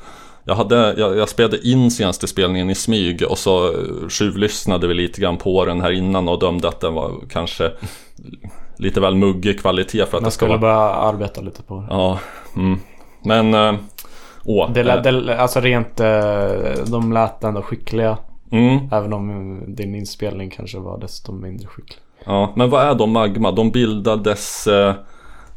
[0.48, 4.94] Jag, hade, jag, jag spelade in senaste spelningen i smyg och så eh, tjuvlyssnade vi
[4.94, 7.72] lite grann på den här innan och dömde att den var kanske
[8.78, 10.60] lite väl muggig kvalitet för att Man det ska skulle vara...
[10.60, 11.88] börja arbeta lite på det.
[11.90, 12.20] Ja,
[12.56, 12.80] mm.
[13.24, 13.54] men...
[13.54, 13.74] eh,
[14.50, 18.18] Åh, Det, eh, lät- det, alltså rent, eh, de lät ändå skickliga.
[18.52, 18.80] mm.
[18.92, 22.00] Även om eh, din inspelning kanske var desto mindre skicklig.
[22.26, 23.52] Ja, men vad är då Magma?
[23.52, 24.94] De bildades eh,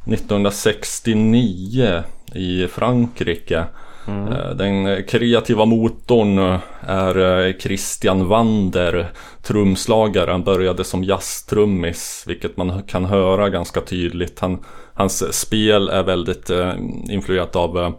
[0.07, 2.03] 1969
[2.35, 3.65] i Frankrike.
[4.09, 10.31] Eh, Den kreativa motorn eh, är eh, Christian Wander, trumslagare.
[10.31, 14.41] Han började som jazztrummis, vilket man kan höra ganska tydligt.
[14.41, 16.73] Han, hans spel är väldigt eh,
[17.11, 17.91] influerat av eh,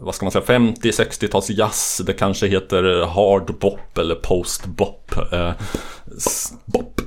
[0.00, 2.02] vad ska man säga, 50-60-tals jazz.
[2.06, 5.12] Det kanske heter hard bop eller post bop.
[5.32, 5.50] Eh,
[6.64, 7.00] bop.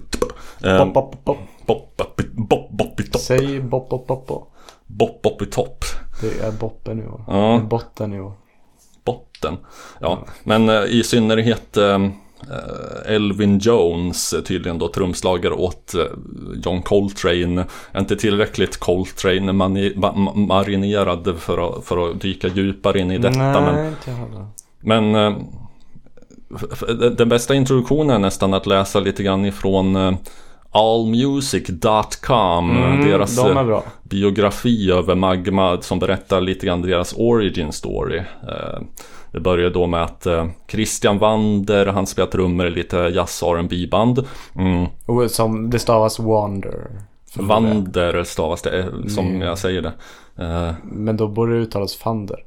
[0.64, 1.38] Eh, Bop, bop, bop.
[1.66, 3.22] bop, bop, bop, bop topp.
[3.22, 4.54] Säg bop, bop, bop, bop.
[4.88, 5.86] Bop, bop i topp.
[6.22, 7.24] Det är boppen i år.
[7.28, 7.62] Ja.
[7.70, 8.34] Botten i år.
[9.06, 9.58] Botten.
[10.00, 12.00] Ja, men eh, i synnerhet eh,
[13.06, 15.96] Elvin Jones, eh, tydligen då trumslagare åt
[16.66, 17.66] John Coltrane.
[17.98, 19.54] Inte tillräckligt Coltrane
[20.34, 23.60] marinerad för att, för att dyka djupare in i detta.
[23.60, 24.46] Nej, men inte.
[24.80, 25.14] Men
[27.18, 30.18] den bästa introduktionen är nästan att läsa lite grann ifrån
[30.72, 38.18] allmusic.com Mm, Deras de eh, biografi över Magma som berättar lite grann deras origin story.
[38.18, 38.82] Eh,
[39.32, 43.90] Det börjar då med att eh, Christian Wander, han spelar trummor i lite jazz rb
[43.92, 44.86] band mm.
[45.06, 46.88] Och som det stavas Wander.
[47.36, 49.42] Wander stavas det, som Mm.
[49.42, 49.94] jag säger det.
[50.84, 52.40] Men då borde det uttalas Fander.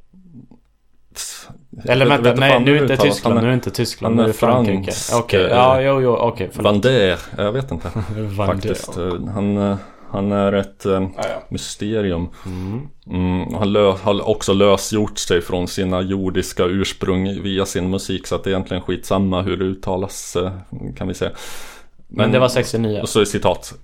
[1.85, 2.97] Eller vänta, vet nej nu är det inte.
[3.05, 4.93] Tyskland, nu är inte Tyskland, nu är Frankrike.
[5.15, 6.51] Okej, eh, ja, jo, jo, okej.
[6.53, 6.73] förlåt.
[6.73, 7.89] Wander, jag vet inte.
[8.37, 8.91] Faktiskt.
[9.35, 9.77] Han,
[10.11, 11.09] han är ett eh,
[11.49, 12.29] mysterium.
[13.07, 18.27] Mm, han lö- har också lösgjort sig från sina jordiska ursprung via sin musik.
[18.27, 20.53] Så att det är egentligen skitsamma hur det uttalas eh,
[20.97, 21.31] kan vi säga.
[22.09, 23.01] Men det var 69.
[23.03, 23.75] Och så är citat.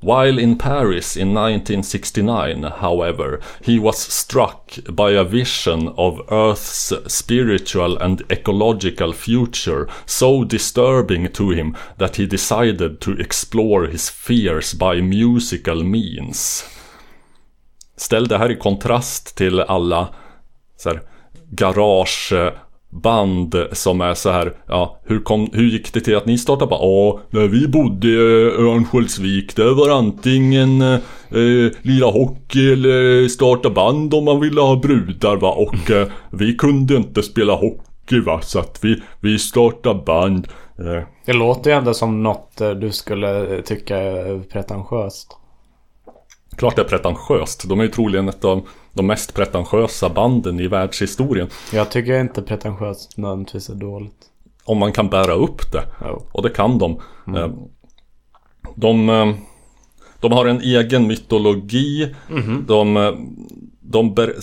[0.00, 7.98] While in Paris in 1969, however, he was struck by a vision of Earth's spiritual
[7.98, 15.00] and ecological future so disturbing to him that he decided to explore his fears by
[15.00, 16.64] musical means.
[17.96, 20.14] Ställ det här i kontrast till alla
[20.76, 21.02] så här,
[22.92, 26.70] garageband som är så här, ja, hur, kom, hur gick det till att ni startade?
[26.70, 28.16] Bara, ja, när vi bodde i
[28.58, 30.98] Örnsköldsvik, det var antingen eh,
[31.82, 36.96] lira hockey eller starta band om man ville ha brudar va, och eh, vi kunde
[36.96, 40.48] inte spela hockey va, så att vi, vi startade band.
[40.78, 45.36] Eh, Det låter ju ändå som något eh, du skulle tycka är pretentiöst.
[46.56, 50.68] klart det är pretentiöst, de är ju troligen ett av de mest pretentiösa banden i
[50.68, 51.48] världshistorien.
[51.72, 54.26] Jag tycker inte pretentiöst nödvändigtvis är dåligt.
[54.64, 55.82] Om man kan bära upp det.
[56.04, 56.22] Jo.
[56.32, 57.00] Och det kan de.
[57.36, 57.48] Eh,
[58.74, 59.34] De, eh,
[60.20, 62.14] de har en egen mytologi.
[62.66, 63.12] De, eh,
[63.80, 64.34] de ber,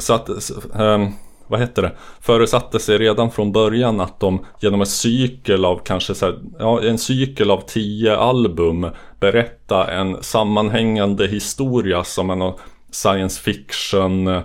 [0.00, 0.28] satt,
[1.46, 1.92] vad heter det?
[2.20, 6.82] Föresatte sig redan från början att de genom en cykel av kanske så här, ja,
[6.82, 8.86] en cykel av tio album
[9.20, 12.54] berätta en sammanhängande historia som någon
[12.90, 14.42] science fiction,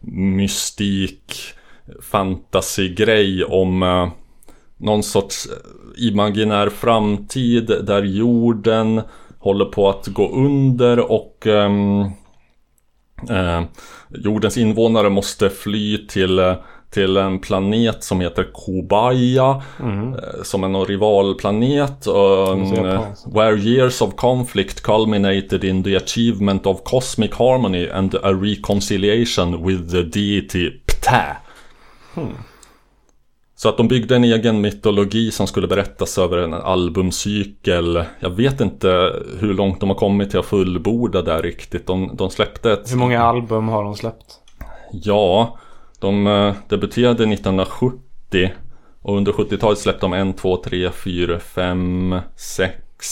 [0.00, 1.34] mystik,
[2.02, 4.08] fantasy-grej om eh,
[4.76, 9.02] någon sorts eh, imaginär framtid där jorden
[9.38, 12.00] håller på att gå under och ehm,
[13.30, 13.62] eh,
[14.10, 16.54] jordens invånare måste fly till, eh,
[16.90, 22.74] till en planet som heter Kobaya eh, som är någon rivalplanet Mm.
[22.74, 23.26] Japanskt.
[23.34, 29.90] where years of conflict culminated in the achievement of cosmic harmony and a reconciliation with
[29.90, 31.36] the deity Ptah.
[33.56, 38.04] Så att de byggde en egen mytologi som skulle berättas över en albumcykel.
[38.20, 41.86] Jag vet inte hur långt de har kommit till att fullborda där riktigt.
[41.86, 42.92] De, de släppte ett...
[42.92, 44.34] Hur många album har de släppt?
[44.92, 45.58] Ja,
[45.98, 48.50] de eh, debuterade 1970.
[49.02, 53.04] Och under 70-talet släppte de en, två, tre, fyra, fem, sex,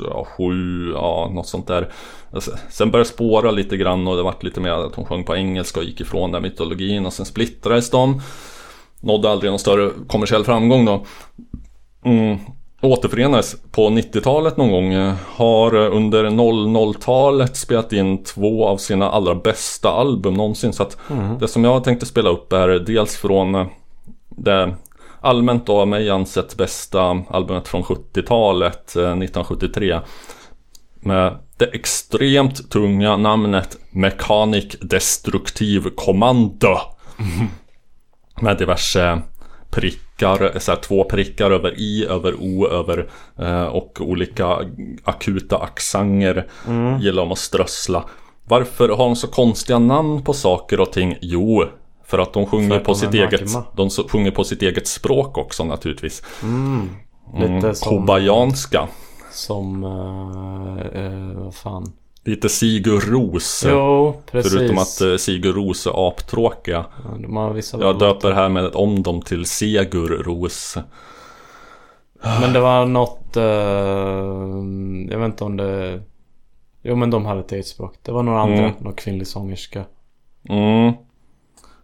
[0.00, 1.92] ja, sju, ja något sånt där.
[2.32, 5.24] Alltså, sen började det spåra lite grann och det vart lite mer att de sjöng
[5.24, 8.20] på engelska och gick ifrån den mytologin och sen splittrades de.
[9.00, 11.06] Nådde aldrig någon större kommersiell framgång då.
[12.04, 12.38] Mm.
[12.82, 14.92] Återförenades på 90-talet någon gång.
[14.92, 20.72] eh, Har eh, under 00-talet spelat in två av sina allra bästa album någonsin.
[20.72, 20.96] Så att
[21.40, 23.66] det som jag tänkte spela upp är dels från eh,
[24.28, 24.74] det
[25.20, 30.00] allmänt av mig ansett bästa albumet från 70-talet, eh, 1973.
[31.00, 36.76] Med det extremt tunga namnet Mechanic Destructive Commando.
[38.40, 39.22] Med diverse
[40.22, 43.08] prickar, så här, två prickar över i, över o, över
[43.38, 44.58] eh, och olika
[45.04, 46.46] akuta accenter.
[47.00, 48.04] Gillar de att strössla.
[48.44, 51.16] Varför har de så konstiga namn på saker och ting?
[51.20, 51.64] Jo,
[52.04, 55.64] för att de sjunger, att på, sitt eget, de sjunger på sitt eget språk också
[55.64, 56.22] naturligtvis.
[57.34, 57.98] Lite Mm, som...
[57.98, 58.88] Kobayanska.
[59.32, 59.84] Som...
[59.84, 61.92] eh, eh, vad fan?
[62.24, 63.64] Lite Sigur Ros.
[63.68, 64.52] Jo, precis.
[64.52, 66.86] Förutom att eh, Sigur Ros är aptråkiga.
[67.04, 70.76] Ja, De har vissa Jag döper här med om dem till Segur Ros.
[72.40, 73.36] Men det var något...
[73.36, 73.42] eh,
[75.12, 76.02] jag vet inte om det...
[76.82, 77.94] Jo men de hade ett eget språk.
[78.02, 78.58] Det var några andra.
[78.58, 78.72] Mm.
[78.78, 79.84] Någon kvinnlig sångerska.
[80.48, 80.92] Mm.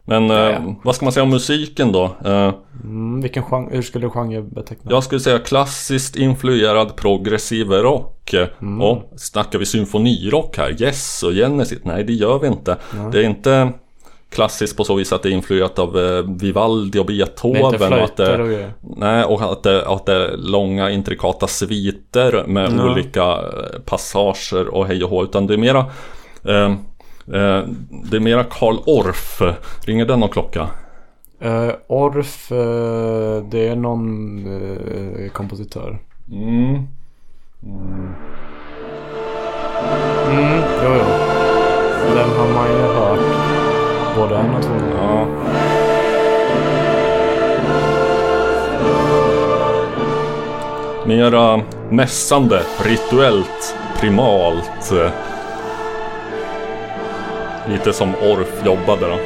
[0.09, 0.75] Men eh, ja.
[0.85, 2.05] vad ska man säga om musiken då?
[2.25, 2.53] Eh,
[2.85, 3.69] Mm, vilken genre...
[3.77, 4.91] Hur skulle du genrebeteckna?
[4.91, 8.35] jag skulle säga klassiskt influerad progressiv rock.
[8.61, 8.81] Mm.
[8.83, 10.83] Och snackar vi symfonirock här?
[10.83, 11.79] Yes och Genesis?
[11.83, 12.77] Nej det gör vi inte.
[13.13, 13.73] Det är inte
[14.31, 17.63] klassiskt på så vis att det är influerat av eh, Vivaldi och Beethoven.
[17.93, 18.71] och att det, och.
[18.97, 22.91] Nej, och att det, att det är långa intrikata sviter med Ja.
[22.93, 25.25] olika eh, passager och hej och hå.
[25.25, 25.87] Utan det är mera
[26.45, 26.75] eh, eh,
[28.11, 29.43] Det är mera Karl Orff.
[29.85, 30.69] Ringer den någon klocka?
[31.45, 35.99] Uh, Orff, eh, det är någon eh, kompositör.
[36.33, 36.75] Mm.
[40.29, 41.05] Mm, jo, jo.
[42.15, 43.21] Den har man ju hört
[44.17, 44.75] både en och två.
[44.97, 45.27] Ja.
[51.07, 51.61] Mera
[51.91, 54.93] mässande, rituellt, primalt.
[57.69, 59.17] Lite som Orff jobbade då.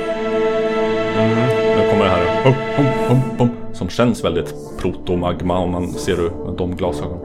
[1.76, 2.44] Nu kommer det här.
[2.44, 7.20] Hum, hum, hum, hum, som känns väldigt protomagma om man ser ur med de glasögonen.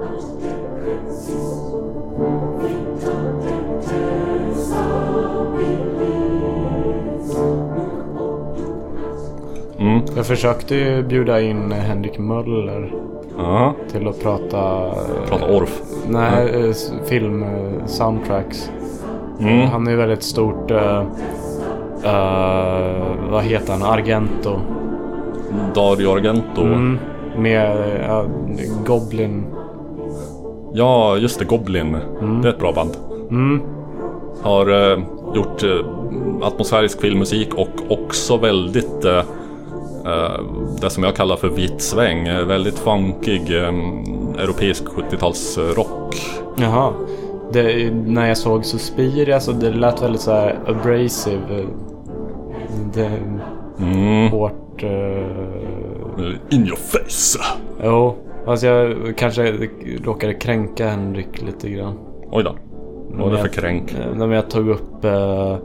[10.15, 12.93] Jag försökte ju bjuda in Henrik Möller
[13.37, 14.91] Ja, till att prata...
[15.27, 15.81] prata Orf.
[16.07, 18.71] Nej, s- film eh, soundtracks.
[19.39, 19.67] Mm.
[19.67, 20.71] Han är ju väldigt stort...
[20.71, 20.99] eh,
[22.03, 23.83] eh, vad heter han?
[23.83, 24.59] Argento.
[25.75, 26.61] Dario Argento.
[26.61, 26.99] Mm,
[27.37, 28.23] med eh,
[28.85, 29.45] Goblin.
[30.73, 31.45] Ja, just det.
[31.45, 31.97] Goblin.
[32.41, 32.91] Det är ett bra band.
[33.29, 33.61] Mm,
[34.41, 34.67] Har
[35.35, 35.63] gjort
[36.41, 39.01] atmosfärisk filmmusik och också väldigt
[40.81, 42.23] det som jag kallar för vit sväng.
[42.47, 43.51] Väldigt funkig
[44.37, 46.15] europeisk 70-talsrock.
[46.55, 46.91] jaha.
[47.53, 51.65] Det, när jag såg Suspiria så det lät väldigt så här abrasive.
[52.93, 53.11] Det,
[53.79, 54.31] Mm.
[54.31, 54.83] hårt...
[54.83, 54.89] eh,
[56.49, 57.39] In your face!
[57.83, 59.53] Jo, fast jag kanske
[60.03, 61.93] råkade kränka Henrik lite grann.
[62.31, 62.55] Oj då.
[63.09, 63.91] Vad var det för kränk?
[63.93, 65.55] Eh, När jag tog upp eh,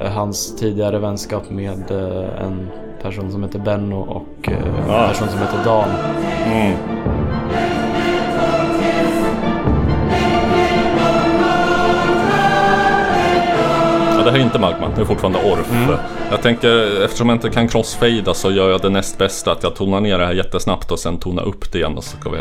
[0.00, 2.66] hans tidigare vänskap med eh, en
[3.02, 5.08] person som heter Benno och en Ah.
[5.08, 5.88] person som heter Dan.
[6.46, 6.76] Mm.
[14.24, 15.98] Det här är inte Magma, det är fortfarande Orf.
[16.30, 19.52] Jag tänker, eftersom jag inte kan crossfada så gör jag det näst bästa.
[19.52, 22.16] Att jag tonar ner det här jättesnabbt och sen tonar upp det igen och så
[22.16, 22.38] ska vi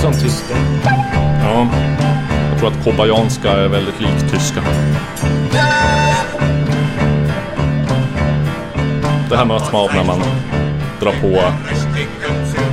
[0.00, 0.54] som tyska.
[1.44, 1.66] Ja,
[2.50, 4.60] jag tror att kobajanska är väldigt lik tyska.
[9.30, 10.20] Det här möts man av när man
[11.00, 11.42] drar på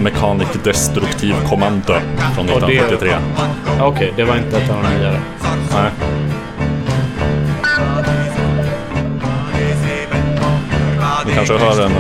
[0.04, 1.94] Mechanic Destruktiv Kommando
[2.36, 3.16] från Och det- 1973.
[3.82, 5.20] Okej, det var inte ett av de nyare.
[5.74, 5.92] Nej.
[11.26, 11.92] Ni kanske hör en,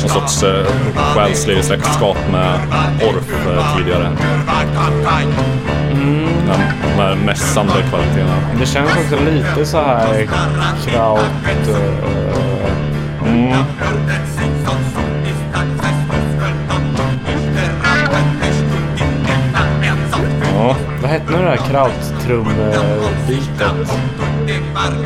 [0.00, 0.66] någon sorts eh,
[1.14, 2.58] själslig släktskap med
[3.08, 3.19] Orf
[3.58, 4.02] eh, tidigare.
[6.46, 6.60] Den,
[6.96, 8.36] de här mässande kvaliteterna.
[8.60, 10.26] Det känns också lite så här
[10.86, 11.20] kraut...
[11.68, 12.10] eh,
[13.26, 13.48] Mm.
[20.54, 20.76] Ja.
[21.02, 22.80] vad hette nu det här krauttrumbitet?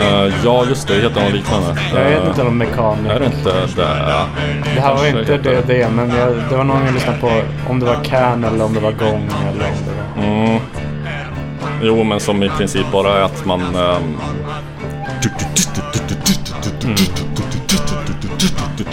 [0.01, 0.95] Eh, ja, just det.
[0.95, 1.81] Heter något liknande.
[1.95, 3.13] Jag vet inte om mekanik.
[3.13, 4.27] Är det inte det?
[4.75, 7.31] Det här var inte det, det men jag, det var någon jag lyssnade på.
[7.69, 10.27] Om det var can eller om det var gång eller om det var...
[10.27, 10.61] Mm.
[11.83, 13.61] Jo, men som i princip bara är att man...
[13.61, 14.17] ehm,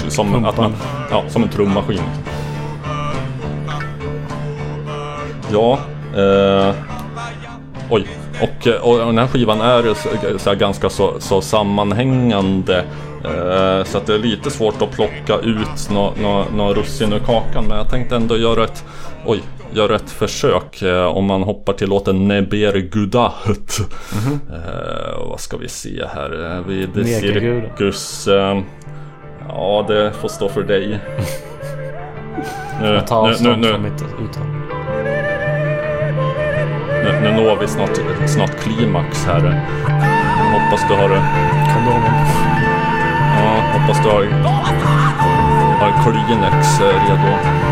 [0.08, 0.76] Som, att man,
[1.12, 2.02] ja, som en trummaskin.
[5.52, 5.80] Ja.
[6.16, 6.76] Eh.
[8.62, 12.86] Och, eh, och den här skivan är så, ganska så, så sammanhängande.
[13.26, 17.20] Eh, så att det är lite svårt att plocka ut några nå, nå russin ur
[17.20, 17.66] kakan.
[17.68, 18.86] Men jag tänkte ändå göra ett,
[19.26, 19.42] oj,
[19.74, 20.82] göra ett försök.
[20.82, 23.80] Eh, om man hoppar till låten Neber Gudahet.
[24.52, 26.58] Eh, vad ska vi se här?
[26.58, 27.08] Eh, Vid.
[27.08, 28.28] Cirkus.
[28.28, 28.62] Eh,
[29.48, 31.00] ja, det får stå för dig.
[32.82, 34.44] Nu, Ta nu, nu, avstånd nu, från mitt uttal.
[37.12, 39.62] Nu, nu når vi snart, snart klimax här.
[40.54, 41.10] Hoppas du har,
[41.74, 42.14] Kondomen.
[43.38, 44.24] ja, hoppas du har,
[45.80, 47.71] har Kleenex eh, redo.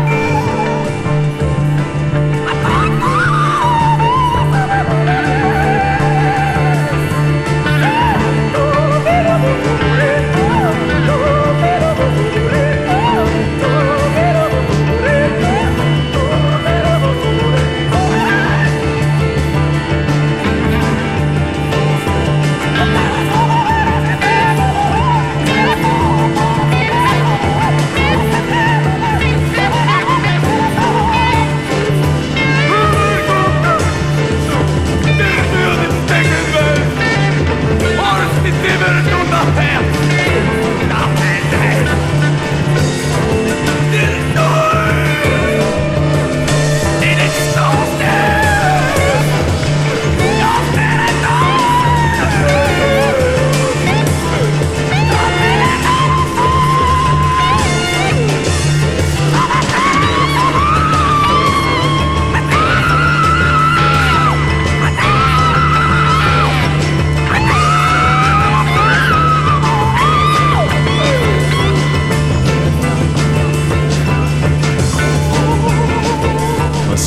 [39.02, 40.09] to do nothing.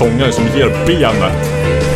[0.04, 1.93] Sångare som ger benet.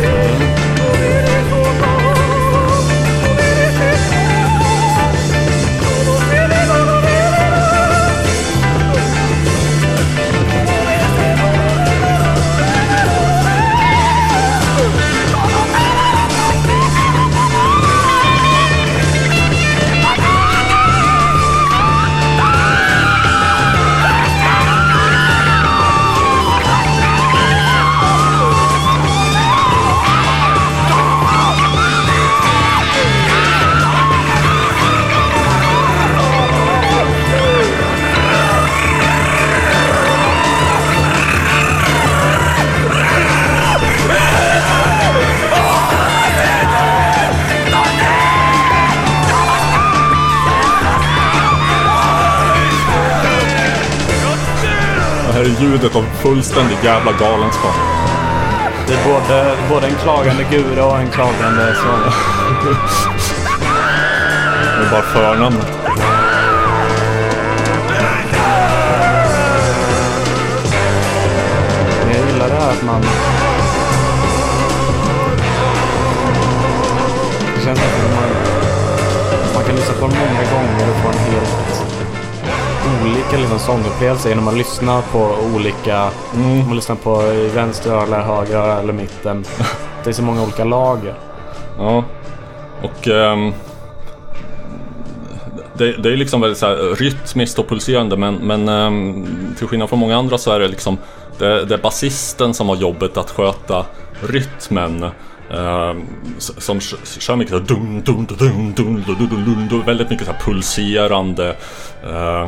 [56.22, 57.74] Fullständig jävla galenskap.
[58.86, 62.12] Det är både, både en klagande gura och en klagande sångare.
[64.78, 65.72] Det är bara förnamnet.
[72.12, 73.02] Jag gillar det här att man...
[77.54, 78.30] Det känns som att man,
[79.54, 81.77] man kan lyssna på den många gånger och få en helt
[83.04, 86.10] olika liksom, sångupplevelser genom att lyssna på olika...
[86.34, 86.66] Mm.
[86.66, 87.16] Man lyssnar på
[87.54, 89.44] vänster öra, höger eller mitten.
[90.04, 91.14] Det är så många olika lager.
[91.78, 92.04] Ja.
[92.82, 93.52] Och ehm,
[95.74, 99.26] det, det är liksom väldigt så här rytmiskt och pulserande men, men ehm,
[99.58, 100.98] till skillnad från många andra så är det liksom
[101.38, 103.84] det, det är basisten som har jobbet att sköta
[104.20, 105.02] rytmen.
[105.50, 106.02] ehm,
[106.38, 106.80] s- som
[107.20, 110.26] kör mycket så här dun, dun, dun, dun, dun, dun, dun, dun, dun, väldigt mycket
[110.26, 111.56] så här pulserande
[112.10, 112.46] eh,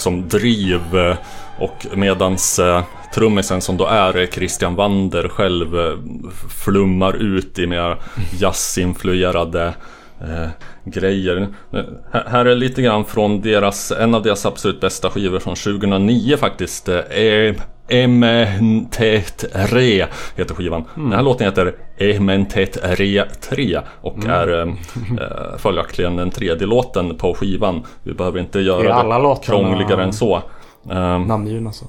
[0.00, 1.16] som driv eh,
[1.58, 2.84] och medans eh,
[3.14, 5.98] trummisen som då är eh, Christian Wander själv eh,
[6.64, 7.96] flummar ut i mer
[8.40, 9.74] jazzinfluerade
[10.20, 10.48] eh,
[10.84, 11.48] grejer.
[12.12, 16.36] Här, här är lite grann från deras, en av deras absolut bästa skivor från 2009
[16.36, 16.88] faktiskt.
[16.88, 17.54] Eh,
[17.88, 20.06] Ementet Re
[20.36, 20.84] heter skivan.
[20.94, 24.68] Den här låten heter Ementet Re 3 och är eh,
[25.20, 27.82] eh, följaktligen den tredje låten på skivan.
[28.02, 30.42] Vi behöver inte göra det låtarna- krångligare än så.
[30.90, 31.84] Eh, Namngivna så.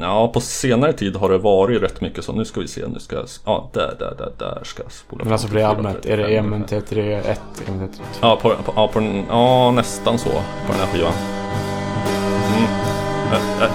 [0.00, 2.32] Ja, på senare tid har det varit rätt mycket så.
[2.32, 3.24] Nu ska vi se, nu ska jag...
[3.44, 6.26] Ja, där, där, där, där ska jag spola Men alltså på det albumet, är det
[6.26, 8.00] 435 MNT31, MNT32?
[8.20, 11.12] Ja, på, på, ja, på ja, nästan så på den här skivan.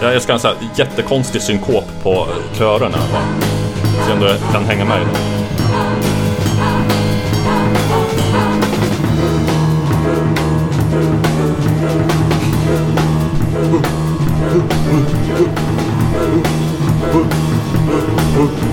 [0.01, 2.97] Jag älskar en sån här jättekonstig synkop på eh, körerna.
[4.07, 5.41] Se om du kan hänga med i den.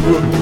[0.09, 0.38] Woo!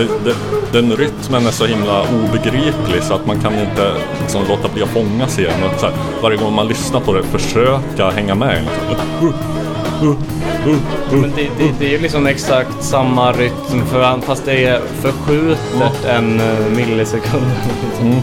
[0.00, 0.34] Det, det,
[0.72, 4.88] den rytmen är så himla obegriplig så att man kan inte liksom, låta bli att
[4.88, 5.62] fångas i den.
[5.62, 8.62] Och Så här, varje gång man lyssnar på det försöka hänga med.
[11.10, 14.80] Men det, det, det är ju liksom exakt samma rytm för han, fast det är
[15.00, 17.46] förskjutet en eh, millisekund.
[18.00, 18.18] Mm.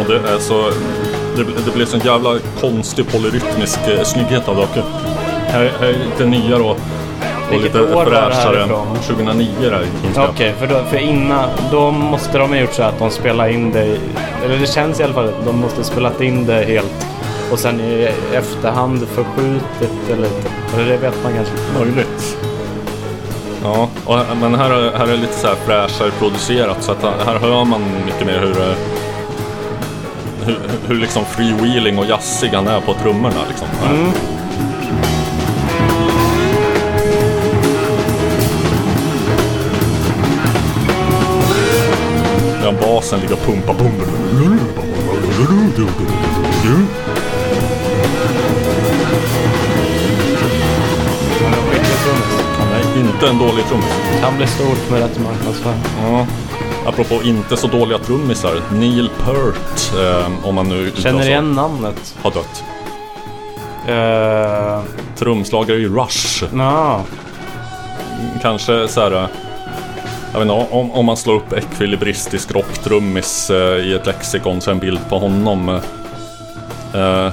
[0.00, 0.70] Och det är så...
[1.36, 4.62] Det, det blir sån jävla konstig polyrytmisk eh, snygghet av det.
[4.62, 4.68] Och
[5.46, 6.78] Här, här är lite nyare och,
[7.46, 8.56] och Vilket lite år det fräschare.
[8.58, 8.86] härifrån?
[9.06, 10.30] 2009 är det inspelat.
[10.34, 13.72] Okej, för, då, för innan, då måste de ha gjort så att de spelar in
[13.72, 13.96] det,
[14.44, 17.06] eller det känns i alla fall, de måste ha spelat in det helt
[17.52, 20.28] och sen i efterhand förskjutit eller
[20.74, 21.78] eller det vet man kanske inte.
[21.78, 22.36] Möjligt.
[23.64, 27.38] Ja, och, men här, är- här är lite så här fräschare producerat så att här
[27.38, 28.74] hör man mycket mer hur eh,
[30.46, 33.66] hur, hur liksom freewheeling och jazzig han är på trummorna liksom.
[33.90, 34.10] Mm.
[43.04, 43.74] Basen ligger och pumpar.
[52.58, 52.84] Han är.
[52.84, 54.20] Han inte en dålig trummis.
[54.20, 55.80] Kan bli stort med rätt marknadsföring.
[56.02, 56.26] Ja.
[56.86, 58.60] Apropå inte så dåliga trummisar.
[58.72, 62.16] Neil Peart, eh, om man nu Känner igen namnet.
[62.22, 62.64] har dött.
[63.88, 64.82] Uh,
[65.16, 66.44] Trumslagare i Rush.
[66.52, 67.00] no.
[68.42, 69.28] Kanske så här.
[70.34, 74.60] Eh, Jag vet inte, om, om man slår upp ekvilibristisk rocktrummis eh, i ett lexikon
[74.60, 75.68] så en bild på honom.
[76.94, 77.32] Eh,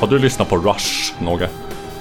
[0.00, 1.48] har du lyssnat på Rush, Någe?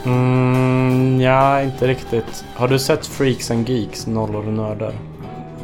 [0.06, 2.46] Mm, ja, inte riktigt.
[2.56, 4.94] Har du sett Freaks and Geeks, Nollor och Nördar?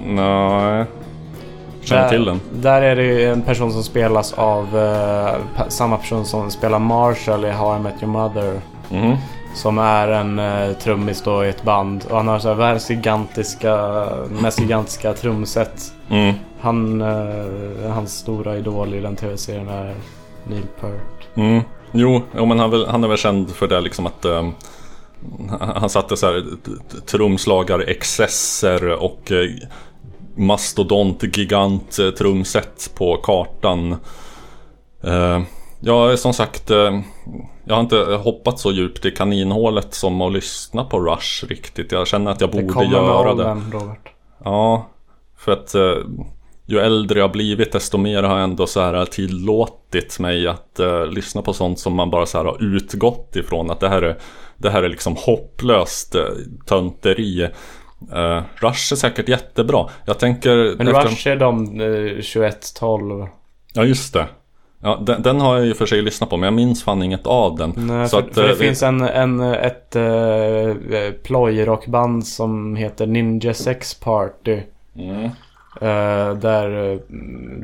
[0.06, 0.86] Nej.
[1.84, 2.42] Känner där, till den.
[2.54, 7.46] Där är det ju en person som spelas av eh, samma person som spelar Marshall
[7.46, 8.62] i How I Met Your Mother.
[8.90, 9.18] Mhm.
[9.56, 12.06] Som är en uh, trummis då i ett band.
[12.10, 14.06] Och han har så här världens gigantiska,
[14.42, 15.94] mest gigantiska trumset.
[16.10, 16.36] Mm.
[16.62, 19.96] Han, eh, hans stora idol i den tv-serien är
[20.48, 21.28] Neil Peart.
[21.36, 21.62] Mm.
[21.92, 24.52] Jo, jo, men han, han är väl känd för det liksom att ehm,
[25.60, 26.44] han satte så här
[27.06, 29.50] trumslagar-excesser och eh,
[30.36, 33.96] mastodont gigant eh, trumset på kartan.
[35.84, 37.00] Ja, som sagt, eh,
[37.66, 41.92] jag har inte hoppat så djupt i kaninhålet som att lyssna på Rush riktigt.
[41.92, 43.32] Jag känner att jag Det borde kommer med göra det.
[43.32, 44.10] åldern, Robert.
[44.44, 44.90] Ja,
[45.38, 45.94] för att eh,
[46.66, 51.06] ju äldre jag blivit desto mer har jag ändå så här tillåtit mig att eh,
[51.06, 54.18] lyssna på sånt som man bara så här har utgått ifrån att det här är,
[54.58, 56.22] det här är liksom hopplöst eh,
[56.66, 57.42] tönteri.
[58.14, 59.90] Eh, Rush är säkert jättebra.
[60.06, 60.76] Jag tänker...
[60.78, 63.28] Men efter- Rush är de eh, 2112.
[63.74, 64.28] Ja, just det.
[64.84, 67.28] Ja, den, den har jag ju för sig lyssnat på men jag minns fan inget
[67.28, 67.74] av den.
[67.78, 73.08] Nej, Så för, att, för det eh, finns en, en, ett uh, plojrockband som heter
[73.08, 74.60] Ninja Sex Party.
[74.96, 75.30] Mm.
[75.82, 77.00] Eh, där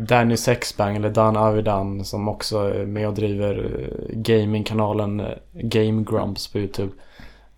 [0.06, 3.70] Danny Sexbang, eller Dan Avidan, som också är med och driver
[4.10, 6.92] gamingkanalen Game Grumps på YouTube.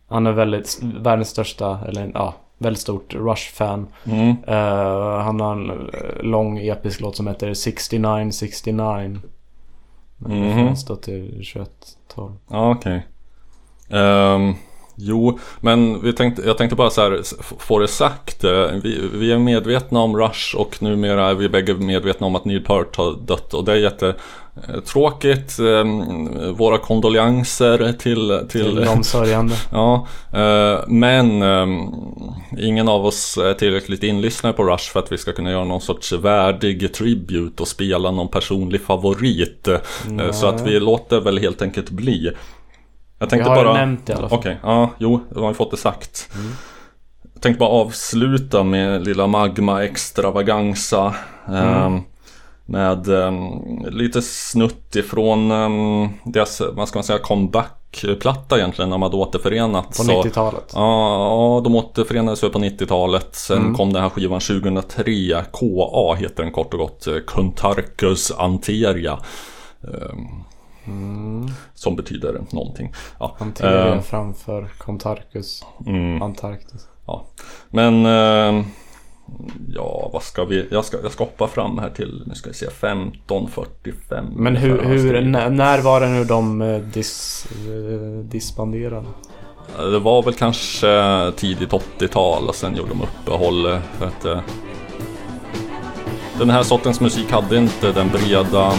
[0.08, 3.88] Han är väldigt, världens största, eller ja, väldigt stort Rush-fan.
[4.04, 4.36] Mm.
[4.48, 5.90] Eh, han har en
[6.20, 9.18] lång episk låt som heter 6969.
[10.20, 10.44] Mhm.
[10.44, 12.34] referens då till 2112.
[12.50, 13.08] Ja, okej.
[13.90, 14.54] Ehm,
[14.96, 17.22] jo, men vi tänkte, jag tänkte bara så här,
[17.60, 18.44] få det sagt.
[18.44, 22.46] eh, Vi, vi är medvetna om Rush och numera är vi bägge medvetna om att
[22.46, 23.54] Neil Peart har dött.
[23.54, 24.22] Och det är jättetråkigt.
[25.60, 28.40] Ehm, Våra kondolenser till...
[28.50, 29.56] Till till de sörjande.
[29.72, 31.80] Ja, eh, men ehm,
[32.58, 35.82] ingen av oss är tillräckligt inlyssnade på Rush för att vi ska kunna göra någon
[35.82, 39.68] sorts värdig tribute och spela någon personlig favorit.
[39.68, 42.32] Eh, Så att vi låter väl helt enkelt bli.
[43.20, 43.74] Jag Vi tänkte har bara...
[43.74, 44.40] det nämnt i alla fall.
[44.40, 46.30] Okej, ja, jo, då har vi fått det sagt.
[47.34, 51.16] Jag tänkte bara avsluta med lilla Magma Extravaganza.
[51.48, 52.02] ehm,
[52.70, 59.02] med ehm, lite snutt ifrån um, deras, vad ska man säga, comeback-platta egentligen när de
[59.02, 59.88] hade återförenat.
[59.88, 60.72] På Så- 90-talet.
[60.76, 63.36] Ja, de återförenades på 90-talet.
[63.36, 63.74] Sen Mm.
[63.76, 65.44] kom den här skivan 2003.
[65.54, 67.08] KA heter den kort och gott.
[67.08, 69.20] eh, Contarcus Anteria.
[70.86, 72.94] Ehm, Som betyder någonting.
[73.20, 76.88] Ja, Anteria eh, framför Contarcus, mm, Antarktis.
[77.08, 77.26] ja.
[77.70, 78.64] Men ehm,
[79.76, 80.68] Ja, vad ska vi?
[80.72, 84.26] Jag ska, jag ska hoppa fram här till, nu ska vi se, 15.45.
[84.36, 89.08] Men hur, hur när, när var det nu de eh, dis, eh, disbanderade?
[89.78, 94.40] Det var väl kanske tidigt 80-tal och sen gjorde de uppehåll eh, för att eh,
[96.40, 98.74] den här sortens musik hade inte den breda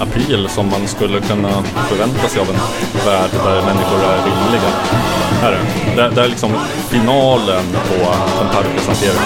[0.00, 2.60] appeal som man skulle kunna förvänta sig av en
[3.06, 4.70] värld där människor är rimliga.
[5.40, 6.14] Här är det.
[6.14, 6.52] Det är liksom
[6.90, 9.20] finalen på Contarcus hantering.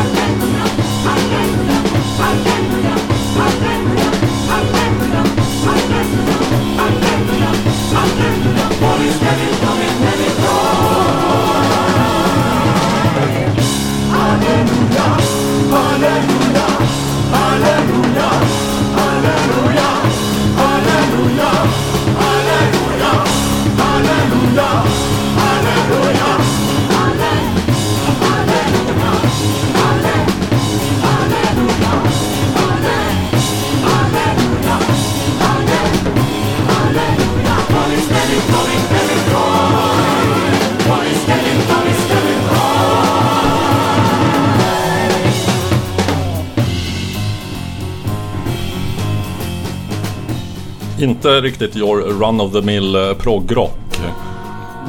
[51.00, 53.78] Inte riktigt your run of the mill eh, proggrock.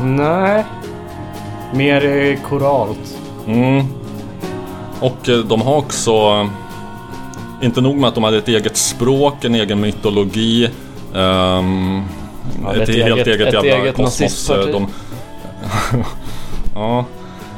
[0.03, 0.63] Nej.
[1.73, 3.17] Mer eh, koralt.
[3.47, 3.85] Mm.
[4.99, 6.49] Och eh, de har också
[7.61, 10.69] Inte nog med att de hade ett eget språk, en egen mytologi
[11.15, 12.01] ehm,
[12.63, 14.87] Ja, Ett, ett helt eget- eget, ett jävla eget kosmos de,
[16.75, 17.05] Ja,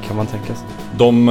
[0.07, 0.67] Kan man tänka sig.
[0.97, 1.29] de,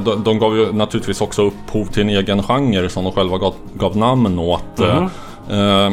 [0.00, 3.54] de De gav ju naturligtvis också upphov till en egen genre som de själva gav,
[3.74, 5.08] gav namn åt eh,
[5.50, 5.92] eh,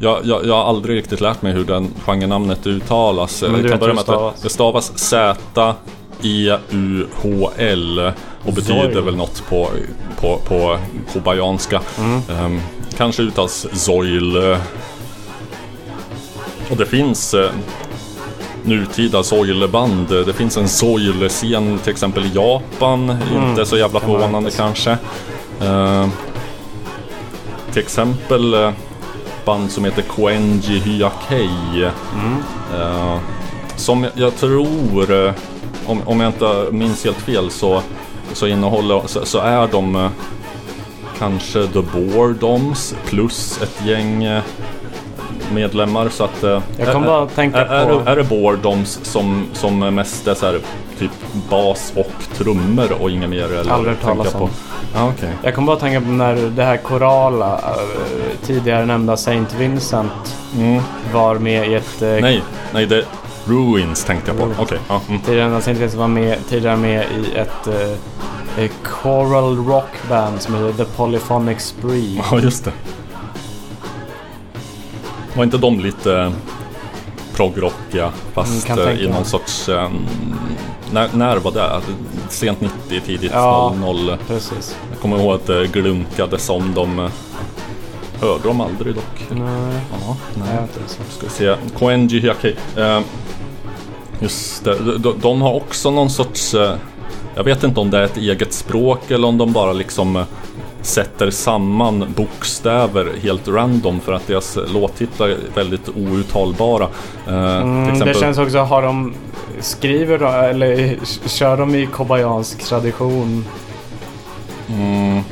[0.00, 3.42] jag, jag, jag har aldrig riktigt lärt mig hur den genrenamnet uttalas.
[3.42, 4.42] Men du kan vet börja hur med det stavas?
[4.42, 5.36] det stavas Z
[6.22, 8.12] Z-O-I-E-U-H-L
[8.44, 9.00] och betyder Zoil.
[9.00, 9.68] väl något på,
[10.20, 10.78] på, på
[11.12, 11.80] kobayanska.
[12.30, 12.60] Ehm,
[12.96, 14.36] kanske uttalas Zoil.
[16.70, 17.50] Och det finns eh,
[18.68, 20.08] nutida Zoil-band.
[20.08, 23.16] Det finns en Zoil-scen till exempel i Japan.
[23.36, 24.96] Inte så jävla förvånande kanske.
[25.62, 26.10] Ehm,
[27.72, 28.70] till exempel eh,
[29.44, 31.82] band som heter Koenji Hyakei.
[32.78, 33.16] Eh,
[33.76, 35.34] som jag- tror,
[35.86, 37.82] om, om jag inte minns helt fel, så,
[38.32, 40.10] så innehåller, så, så är de
[41.18, 44.24] kanske The Boredoms plus ett gäng
[45.54, 46.08] medlemmar.
[46.08, 50.26] Så att, eh, Jag är- bara tänka är, på- är det Boredoms som, som mest
[50.28, 50.60] är så här,
[50.98, 51.10] typ
[51.50, 53.44] bas och trummor och inget mer?
[53.44, 54.48] Eller Aldrig hört talas om.
[54.94, 55.30] Ja, okej.
[55.42, 60.82] Jag kommer bara tänka på när det här korala, eh, tidigare nämnda Saint Vincent Mm.
[61.12, 62.02] var med i ett...
[62.02, 62.42] eh, Nej,
[62.72, 63.04] nej det
[63.44, 64.62] Ruins tänkte jag på.
[64.62, 65.00] Okej, ja.
[65.08, 65.20] Mm.
[65.20, 70.42] Tidigare nämnda Saint Vincent var med, tidigare med i ett eh, eh, choral rock band
[70.42, 72.22] som heter The Polyphonic Spree.
[72.30, 72.72] Ja, just det.
[75.38, 76.32] Var inte de lite eh,
[77.34, 79.68] proggrockiga fast Mm, eh, i någon sorts...
[79.68, 79.90] eh,
[80.92, 81.80] när, när var det?
[82.28, 83.74] Sent 90, tidigt Ja.
[83.80, 84.16] 00.
[84.26, 84.76] Precis.
[84.90, 86.98] Jag kommer ihåg att det glunkade som de...
[86.98, 87.10] eh,
[88.20, 89.26] Hörde de aldrig dock.
[89.30, 90.16] Nej, Ja,
[90.62, 90.80] inte.
[90.86, 91.00] Så.
[91.10, 91.54] Ska vi se.
[91.78, 92.56] Koenji Hyakei.
[92.76, 93.00] Eh,
[94.20, 94.98] just det.
[94.98, 96.54] De, de, har också någon sorts...
[96.54, 96.74] Eh,
[97.34, 100.24] jag vet inte om det är ett eget språk eller om de bara liksom
[100.82, 106.88] sätter samman bokstäver helt random för att deras låttitlar är väldigt outtalbara.
[107.28, 109.14] Eh, Mm, till det exempel, känns också, har de...
[109.60, 110.98] Skriver de, eller
[111.28, 113.44] kör de i kobayansk tradition?
[114.68, 115.22] mm,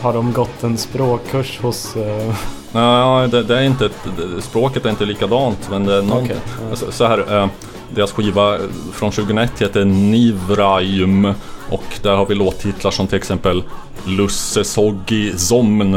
[0.00, 1.96] Har de gått en språkkurs hos...
[1.96, 2.34] eh,
[2.72, 6.26] nej, det, det är inte det, språket är inte likadant men det är någon,
[6.70, 6.76] ja.
[6.76, 7.36] så, så här.
[7.42, 7.48] Eh,
[7.94, 8.58] deras skiva
[8.92, 11.34] från 2001 heter Nivraim
[11.70, 13.62] och där har vi låttitlar som till exempel
[14.06, 15.94] Lusse Soggi Zomn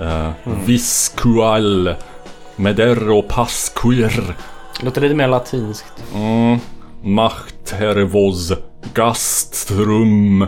[0.00, 0.30] eh,
[0.64, 1.94] Viscual
[2.56, 4.36] Medero Pasquir
[4.80, 6.04] Låter lite mer latinskt.
[6.14, 6.58] mm,
[7.02, 8.52] Macht Hervos
[8.94, 10.42] Gastrum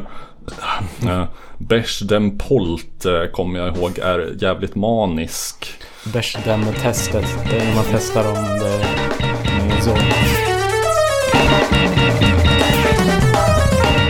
[1.02, 1.24] eh,
[1.58, 5.74] Besch den Polt eh, kommer jag ihåg är jävligt manisk.
[6.04, 7.26] Bechdem-testet.
[7.50, 10.33] Det är när man testar om det är så.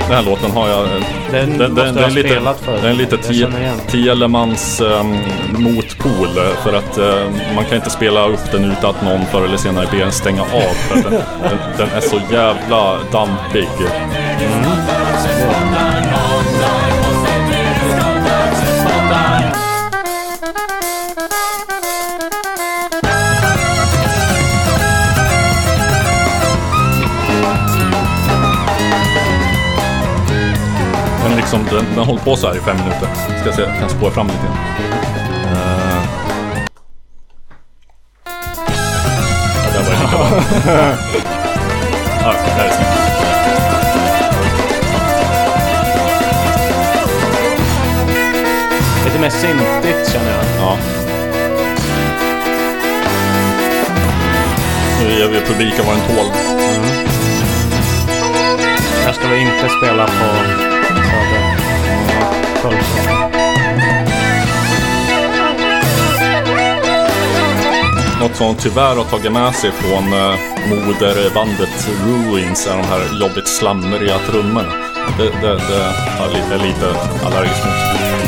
[0.08, 0.84] Den här låten har jag...
[0.84, 0.90] eh,
[1.32, 2.72] Den, Den, den, den, ha lite, spelat för.
[2.76, 3.16] den är lite.
[3.88, 5.16] Tielemans um,
[5.62, 9.44] motpol eh, för att eh, man kan inte spela upp den utan att någon förr
[9.44, 10.74] eller senare ber en stänga av.
[10.74, 13.68] För den, den, den är så jävla dampig.
[13.80, 14.64] Den,
[31.58, 33.08] liksom, den, den håller på så här i fem minuter.
[33.40, 34.56] Ska se, jag kan spåra fram lite grann.
[35.44, 36.02] Eh.
[39.64, 40.26] Ja, det var lika bra.
[42.22, 42.90] ja, det här är snyggt.
[49.04, 50.44] Lite mer syntigt känner jag.
[50.58, 50.78] Ja.
[55.02, 56.26] Nu ger vi publiken vad den tål.
[59.04, 60.73] Här ska vi inte spela på.
[62.64, 63.30] Pulsen.
[68.20, 70.34] Något som tyvärr har tagit med sig från eh,
[70.68, 74.72] moderbandet Ruins är de här jobbigt slamriga trummorna.
[75.18, 78.23] Det, det, det är jag lite, lite allergisk mot.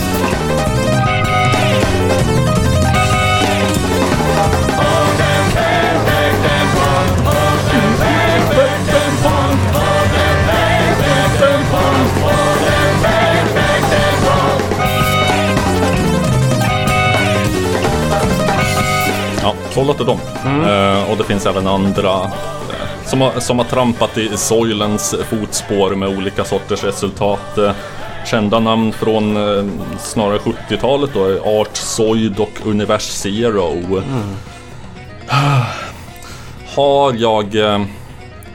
[19.77, 20.19] Ja, så låter de.
[20.71, 25.95] Eh, och det finns även andra eh, som, har, som har trampat i Soilens fotspår
[25.95, 27.59] med olika sorters resultat.
[27.59, 27.71] Eh,
[28.27, 29.65] kända namn från eh,
[29.99, 34.03] snarare 70-talet då är Art Soid och Univers Zero.
[36.75, 37.81] Har jag eh,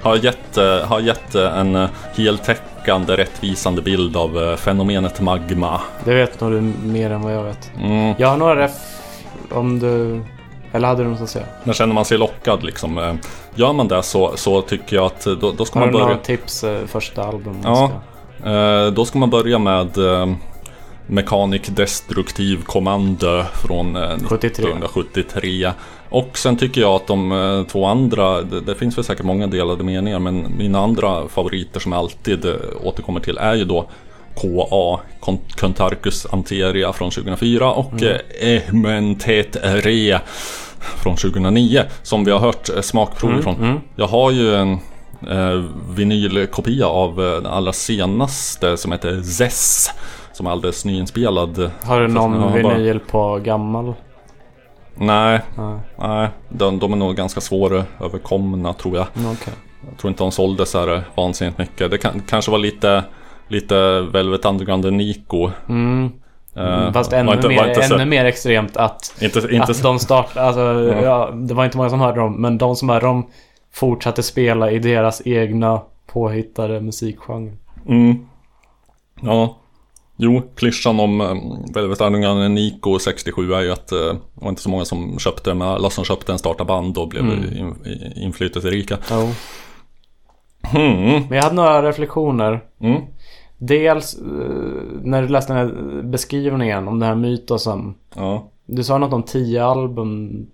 [0.02, 5.82] har gett, eh, har gett en heltäckande rättvisande bild av fenomenet magma.
[6.06, 7.72] Det vet nog du mer än vad jag vet.
[7.80, 8.16] Mm.
[8.18, 8.72] Jag har några ref
[9.52, 10.22] om du...
[10.72, 11.46] Eller hade du något att säga?
[11.64, 12.98] Men känner man sig lockad liksom.
[12.98, 13.14] eh,
[13.56, 16.06] Gör man det så, så tycker jag att då, då ska Har man du börja...
[16.06, 17.58] några tips eh, första album?
[17.64, 17.92] Ja.
[18.46, 20.34] Eh, då ska man börja med, eh,
[21.08, 24.48] Mechanic Destruktiv Kommando från eh, 73.
[24.48, 25.72] 1973.
[26.10, 29.48] Och sen tycker jag att de eh, två andra, det, det finns väl säkert många
[29.48, 32.54] delade meningar men mina andra favoriter som jag alltid eh,
[32.84, 33.90] återkommer till är ju då
[34.36, 38.18] KA, Con- Contarcus Anteria från 2004 och mm.
[38.70, 40.20] Ementet Re
[40.82, 43.82] från 2009 som vi har hört eh, smakprov ifrån.
[43.96, 44.72] Jag har ju en
[45.30, 45.64] eh,
[45.96, 49.90] vinylkopia av eh, den allra senaste som heter Zess
[50.34, 51.72] som är alldeles nyinspelad.
[51.84, 53.94] Har du någon har bara- vinyl på gammal?
[54.96, 55.80] Nej, Nej.
[56.00, 59.08] nej de, de är nog ganska svåröverkomna tror jag.
[59.18, 59.54] Mm, Okej.
[59.90, 61.92] Jag tror inte de sålde så här vansinnigt mycket.
[61.92, 63.04] Det kan, kanske var lite,
[63.48, 65.52] lite Velvet Underground Nico.
[65.70, 66.12] Mm.
[66.56, 69.84] Eh, Fast var ännu, inte- mer, så- ännu mer extremt att, Inte, inte att så,
[69.84, 70.62] de startade, alltså,
[71.04, 71.32] ja.
[71.34, 73.28] det var inte många som hörde dem, men de som hörde dem
[73.74, 77.54] fortsatte spela i deras egna påhittade musikgenre.
[77.88, 78.28] mm,
[79.22, 79.58] Ja.
[80.24, 84.62] Jo, klyschan om um, Velvet Underground Nico 67 är ju att eh, det var inte
[84.62, 87.58] så många som köpte men alla som köpte den startade band och blev Mm.
[87.58, 88.98] in, i- inflytelserika.
[89.12, 89.30] Jo.
[90.72, 91.02] Hmm.
[91.30, 92.62] Men jag hade några reflektioner.
[92.82, 93.02] Mm.
[93.64, 94.24] Dels eh,
[95.02, 97.94] när du läste den här beskrivningen om den här mytosen.
[98.16, 98.50] Ja.
[98.66, 100.46] Du sa något om tio album.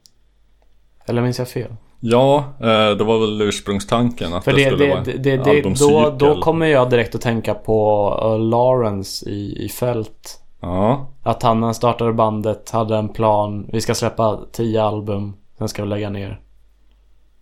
[1.06, 1.76] Eller minns jag fel?
[2.00, 5.38] Ja, eh, det var väl ursprungstanken att För det, det, skulle det, vara det, det,
[5.38, 6.18] det, då, albumcykel.
[6.18, 10.42] då kommer jag direkt att tänka på uh, Lawrence i, i fält.
[10.62, 13.70] Ja, Att han när han startade bandet hade en plan.
[13.74, 15.34] Vi ska släppa tio album.
[15.58, 16.40] Sen ska vi lägga ner.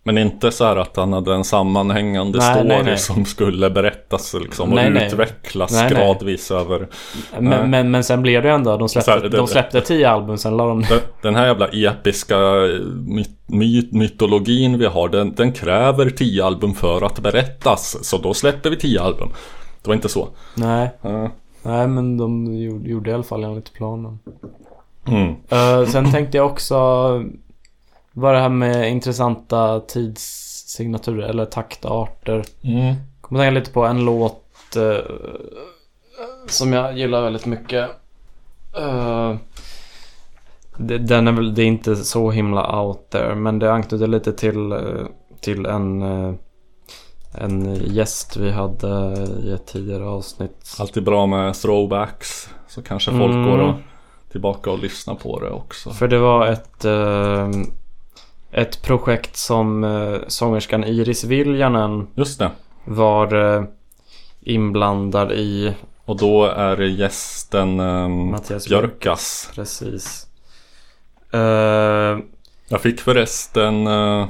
[0.06, 2.98] Men inte så här att han hade en sammanhängande Nej, story nej, nej.
[2.98, 6.88] som skulle berättas liksom, och utvecklas gradvis över.
[7.38, 8.76] Men, men, men sen blev det ändå.
[8.76, 10.38] De Så här, släppte, det- de släppte tio album.
[10.38, 12.36] Sen la de Den, den här jävla episka
[13.06, 18.04] my, my, mytologin vi har, den, den kräver tio album för att berättas.
[18.04, 19.28] Så då släppte vi tio album.
[19.82, 20.28] Det var inte så.
[20.54, 20.90] Nej.
[21.02, 21.30] Ja.
[21.62, 24.18] Nej men de gjorde, gjorde i alla fall enligt planen.
[25.08, 25.28] Mm.
[25.28, 26.76] Uh, sen tänkte jag också
[28.18, 32.44] vad det här med intressanta tidssignaturer eller taktarter.
[32.62, 32.94] Mm.
[33.20, 35.14] Kommer tänka lite på en låt eh,
[36.48, 37.90] som jag gillar väldigt mycket.
[38.78, 39.34] Eh,
[40.76, 44.32] det, den är väl, det är inte så himla out there men det anknyter lite
[44.32, 44.78] till, eh,
[45.40, 46.34] till en, eh,
[47.32, 50.76] en gäst vi hade i ett tidigare avsnitt.
[50.78, 52.48] Alltid bra med throwbacks.
[52.68, 53.50] Så kanske folk Mm.
[53.50, 53.74] går och
[54.32, 55.90] tillbaka och lyssnar på det också.
[55.90, 57.50] För det var ett, eh,
[58.56, 62.50] ett projekt som eh, sångerskan Iris Viljanen Just det.
[62.84, 63.64] var eh,
[64.40, 65.74] inblandad i.
[66.04, 69.50] Och då är gästen um, Mattias Björkas.
[69.54, 70.26] Precis.
[71.32, 72.18] Eh,
[72.68, 74.26] Jag fick förresten uh,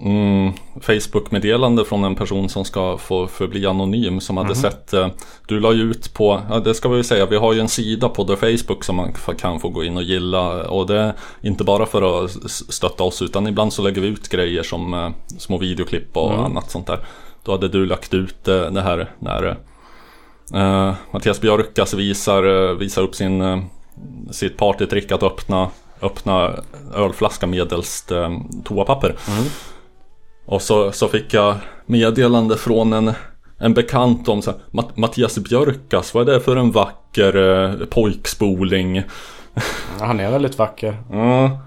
[0.00, 5.08] mm, Facebook-meddelande från en person som ska få förbli anonym som hade sett uh,
[5.46, 8.08] Du la ju ut på, ja det ska vi säga, vi har ju en sida
[8.08, 10.68] på The Facebook som man kan få gå in och gilla.
[10.68, 14.28] Och det är inte bara för att stötta oss utan ibland så lägger vi ut
[14.28, 16.98] grejer som uh, små videoklipp och annat sånt där.
[17.42, 19.44] Då hade du lagt ut uh, det här när
[20.54, 23.62] uh, Mattias Björkas visar, visar upp sin uh,
[24.30, 25.70] sitt partytrick att öppna,
[26.02, 26.54] öppna
[26.94, 28.30] ölflaska medelst eh,
[28.64, 29.16] toapapper.
[30.46, 31.54] Och så, så fick jag
[31.86, 33.12] meddelande från en,
[33.58, 37.86] en bekant om så här, Matt, Mattias Björkas, vad är det för en vacker eh,
[37.86, 39.02] pojkspoling?
[40.00, 40.96] han är väldigt vacker.
[41.10, 41.58] Ja.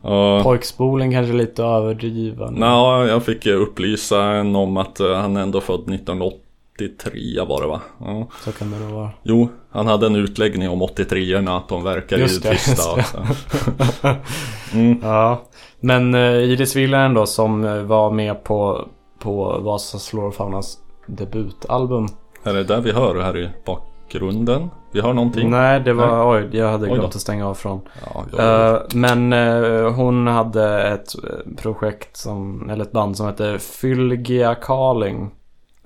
[0.00, 2.54] Och, Pojkspoling kanske lite överdriven.
[2.54, 7.80] Nå, jag fick upplysa en om att eh, han ändå född 1983 var det va?
[8.00, 8.26] Ja.
[8.44, 9.10] Så kan det nog vara.
[9.22, 12.76] Jo, han hade en utläggning om 83orna att de verkar ju Just det, just
[14.02, 14.16] det.
[15.02, 15.42] Ja.
[15.86, 20.78] Men uh, Iris Viljanen då som eh, var med på, på Vasas Flora och Faunas
[21.06, 22.08] debutalbum.
[22.42, 24.70] Är det där vi hör här i bakgrunden?
[24.92, 25.50] Vi hör någonting?
[25.50, 26.36] Nej, det var...
[26.36, 27.80] Oj, jag hade glömt att stänga av från.
[28.36, 28.72] Ja.
[28.72, 34.54] Eh, men eh, hon hade ett eh, projekt som, eller ett band som hette Fylgia
[34.54, 35.30] Carling.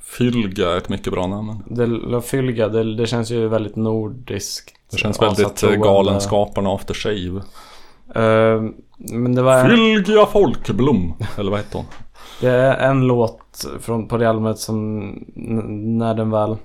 [0.03, 1.63] Fylga är ett mycket bra namn.
[1.67, 4.75] Det, Fylgia, det, det känns ju väldigt nordiskt.
[4.91, 5.71] Det känns väldigt eh.
[5.71, 7.43] Galenskaparna After Shave.
[8.15, 8.63] Eh,
[9.01, 11.15] men det var en, Fylgia Folkblom.
[11.39, 11.87] Eller vad heter hon?
[12.41, 15.01] det är en låt från, på det albumet som
[15.99, 16.57] när den väl...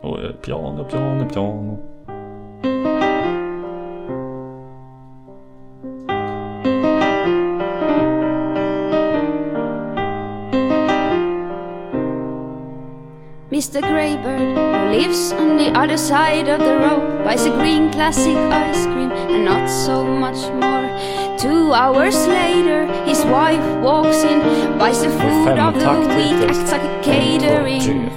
[0.00, 1.78] Och, eh, piano, piano, piano.
[13.50, 13.80] Mr.
[13.80, 19.10] Greybird, lives on the other side of the road, buys a green classic ice cream
[19.10, 20.86] and not so much more.
[21.38, 24.40] Two hours later, his wife walks in,
[24.78, 28.10] buys the food of the week, acts like a catering.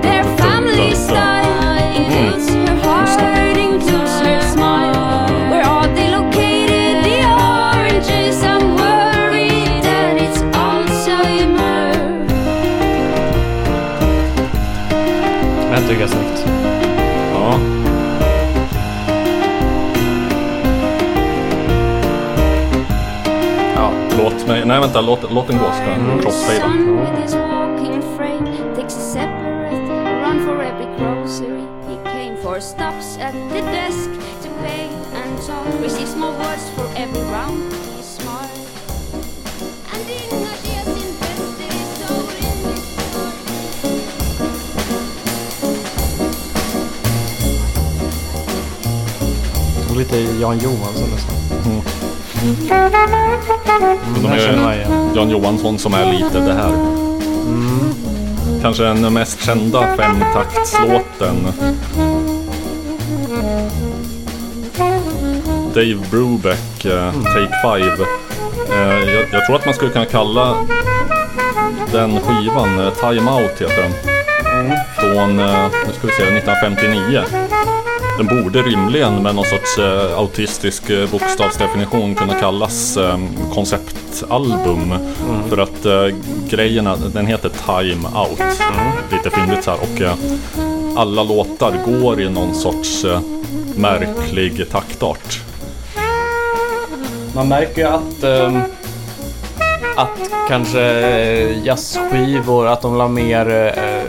[0.00, 2.67] Their family style includes
[15.88, 16.46] Jag tycker jag är snyggt.
[17.32, 17.60] Ja.
[23.76, 23.90] Ja.
[24.18, 24.64] Låt mig...
[24.64, 27.47] Nej vänta, låt, låt den gå ska jag crossfada.
[50.12, 51.36] Lite Jan Johansson nästan.
[54.22, 55.10] Man är igen.
[55.14, 56.72] Jan Johansson som är lite det här.
[58.62, 61.36] Kanske den mest kända femtaktslåten.
[65.74, 68.04] Dave Brubeck, eh, Take Five.
[68.72, 70.56] Eh, jag, jag tror att man skulle kunna kalla
[71.92, 73.92] den skivan eh, Time Out heter den.
[74.96, 77.47] Från, eh, nu ska vi se, 1959.
[78.18, 83.18] Den borde rimligen med någon sorts eh, autistisk eh, bokstavsdefinition kunna kallas eh,
[83.54, 84.94] konceptalbum.
[85.48, 86.06] För att eh,
[86.48, 88.40] grejerna, den heter Time Out.
[89.12, 89.78] Lite fyndigt så här.
[89.80, 90.14] Och eh,
[90.96, 93.20] alla låtar går i någon sorts eh,
[93.76, 95.40] märklig taktart.
[97.34, 98.60] Man märker ju att, ehm,
[99.96, 104.04] att kanske eh, jazzskivor, att de la mer eh, eh,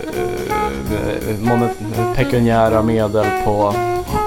[2.16, 3.74] pekuniära medel på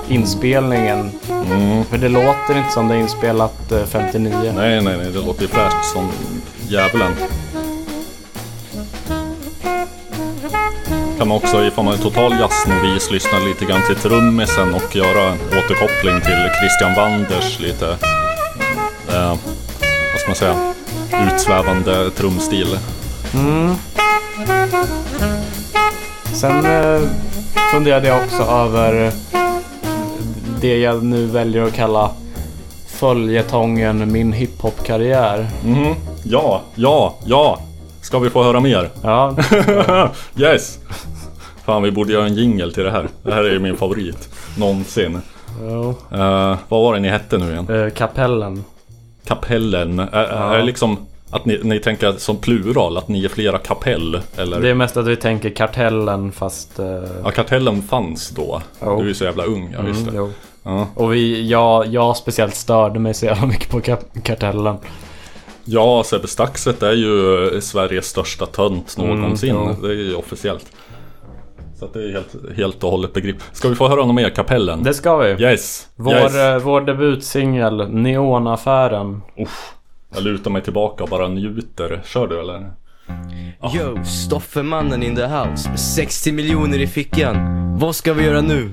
[0.09, 1.11] inspelningen.
[1.31, 1.85] Mm.
[1.85, 4.53] För det låter inte som det är inspelat eh, 59.
[4.57, 6.09] Nej, nej, nej, det låter ju fräscht som
[6.69, 7.13] djävulen.
[11.19, 15.23] Kan man också, ifall man är total jazznovis, lyssna lite grann till trummisen och göra
[15.23, 17.87] en återkoppling till Christian Wanders lite,
[19.09, 19.37] eh,
[20.13, 20.73] vad ska man säga,
[21.27, 22.79] utsvävande trumstil.
[26.35, 27.01] Sen eh,
[27.73, 29.13] funderade jag också över
[30.63, 32.11] det jag nu väljer att kalla
[32.87, 35.47] följetongen Min hiphop-karriär.
[35.65, 35.95] Mhm,
[36.25, 37.59] ja, ja, ja!
[38.03, 38.91] Ska vi få höra mer?
[39.03, 39.37] Ja,
[40.37, 40.79] yes!
[41.65, 43.09] Fan, vi borde göra en jingle till det här.
[43.23, 44.29] Det här är ju min favorit.
[44.59, 45.21] Någonsin.
[46.13, 47.69] Eh, vad var det ni hette nu igen?
[47.71, 48.65] Eh, kapellen.
[49.25, 49.99] Kapellen.
[49.99, 50.97] Är, är det liksom
[51.31, 54.21] att ni, ni tänker som plural, att ni är flera kapell?
[54.37, 54.61] Eller?
[54.61, 56.79] Det är mest att vi tänker kartellen fast...
[56.79, 56.87] Eh,
[57.25, 58.63] Ja, kartellen fanns då.
[58.83, 59.03] Jo.
[59.03, 60.11] Du är så jävla ung, ja mm, det.
[60.15, 60.31] jo.
[60.63, 60.89] Ja.
[60.95, 63.81] Och vi, jag, jag speciellt störde mig så jävla mycket på
[64.23, 64.77] kartellen.
[65.65, 69.55] ja, Sebbe Staxet är ju Sveriges största tönt någonsin.
[69.55, 69.77] jo.
[69.83, 70.67] det är ju officiellt.
[71.79, 73.37] Så att det är helt, helt och hållet begrip.
[73.53, 74.83] Ska vi få höra något mer, kapellen?
[74.83, 75.43] Det ska vi.
[75.45, 75.89] Yes!
[75.97, 76.35] Vår, yes.
[76.37, 79.23] eh, vår debutsingel, Neonaffären.
[79.39, 79.73] Uff,
[80.15, 82.03] jag lutar mig tillbaka och bara njuter.
[82.05, 82.71] Kör du eller?
[83.75, 87.37] Yo, Stoffemannen in the house med 60 miljoner i fickan.
[87.79, 88.71] Vad ska vi göra nu?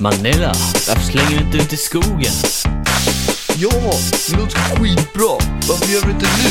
[0.00, 0.52] Manilla,
[0.88, 2.32] varför slänger du inte ut i skogen?
[3.56, 3.70] Ja,
[4.28, 5.38] det låter skitbra.
[5.68, 6.50] Varför gör vi inte nu?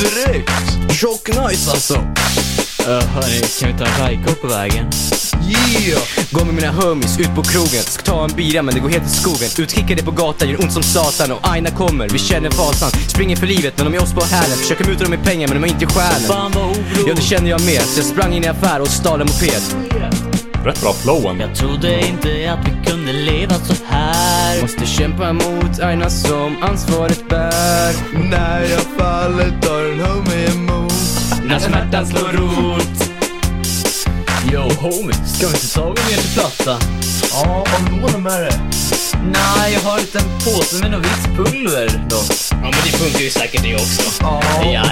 [0.00, 0.92] Direkt!
[1.00, 1.94] Tjock nice alltså!
[1.94, 4.90] Uh, hörni, kan vi ta en rajko på vägen?
[5.48, 6.02] Yeah!
[6.30, 9.06] Går med mina homies ut på krogen, ska ta en bira men det går helt
[9.06, 9.48] i skogen.
[9.58, 12.90] Utkickade på gatan, gör ont som satan och Aina kommer, vi känner fasan.
[13.08, 15.62] Springer för livet men de är oss på hälen, försöker muta dem med pengar men
[15.62, 16.28] de har inte själen.
[16.28, 17.08] Fan vad oro!
[17.08, 20.31] Ja det känner jag med, så jag sprang in i affär och stal en moped.
[20.64, 21.40] Rätt bra flowen.
[21.40, 24.62] Jag trodde inte att vi kunde leva så här.
[24.62, 27.94] Måste kämpa mot Aina som ansvaret bär.
[28.30, 30.92] När jag faller tar en homie emot.
[31.44, 33.12] När smärtan slår rot.
[34.52, 36.78] Yo homie, ska vi inte ta gå ner till Platta?
[37.32, 38.60] Ja, du lånat med det?
[39.32, 42.24] Nej, jag har en liten påse med något vitt pulver dock.
[42.50, 44.02] Ja men det funkar ju säkert det också.
[44.20, 44.42] Ja,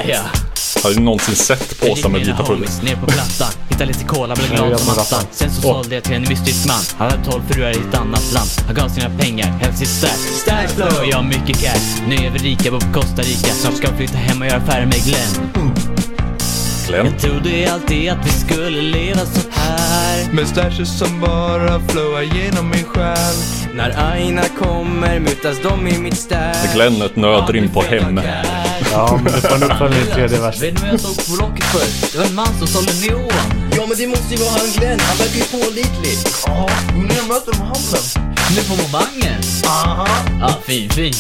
[0.07, 0.50] ja.
[0.83, 2.68] Har du någonsin sett påsar med vita pulver?
[2.85, 3.49] ner på plattan?
[3.68, 5.24] Hittade lite cola, blev glad som attan.
[5.31, 6.81] Sen så sålde jag till en mystisk man.
[6.99, 8.51] Han hade tolv fruar i ett annat land.
[8.66, 10.09] Han gav sina pengar, hämtade sitt stash
[10.43, 11.09] Stash flow!
[11.11, 12.03] Jag har mycket cash.
[12.09, 13.53] Nu är vi rika, bor på Costa Rica.
[13.55, 15.51] Snart ska vi flytta hem och göra affärer med Glenn.
[16.87, 17.07] Glenn?
[17.07, 20.33] Jag trodde alltid att vi skulle leva så här.
[20.33, 23.35] Med stashes som bara flowar genom min själ.
[23.74, 28.20] När Aina kommer mutas de i mitt stash Glenn ett nödrim på hem.
[28.93, 30.61] Ja, men det får en uppföljning i tredje versen.
[30.61, 32.12] Vet ni vad jag såg på Blocket förut?
[32.12, 33.30] Det var en man som sålde neon.
[33.76, 36.18] Ja men det måste ju vara han Glenn, han verkar ju pålitlig.
[36.47, 38.05] Ja, jo när jag möter dem i hamnen
[38.55, 40.09] Nu på momangen Aha.
[40.41, 41.14] Ja, fin, fin.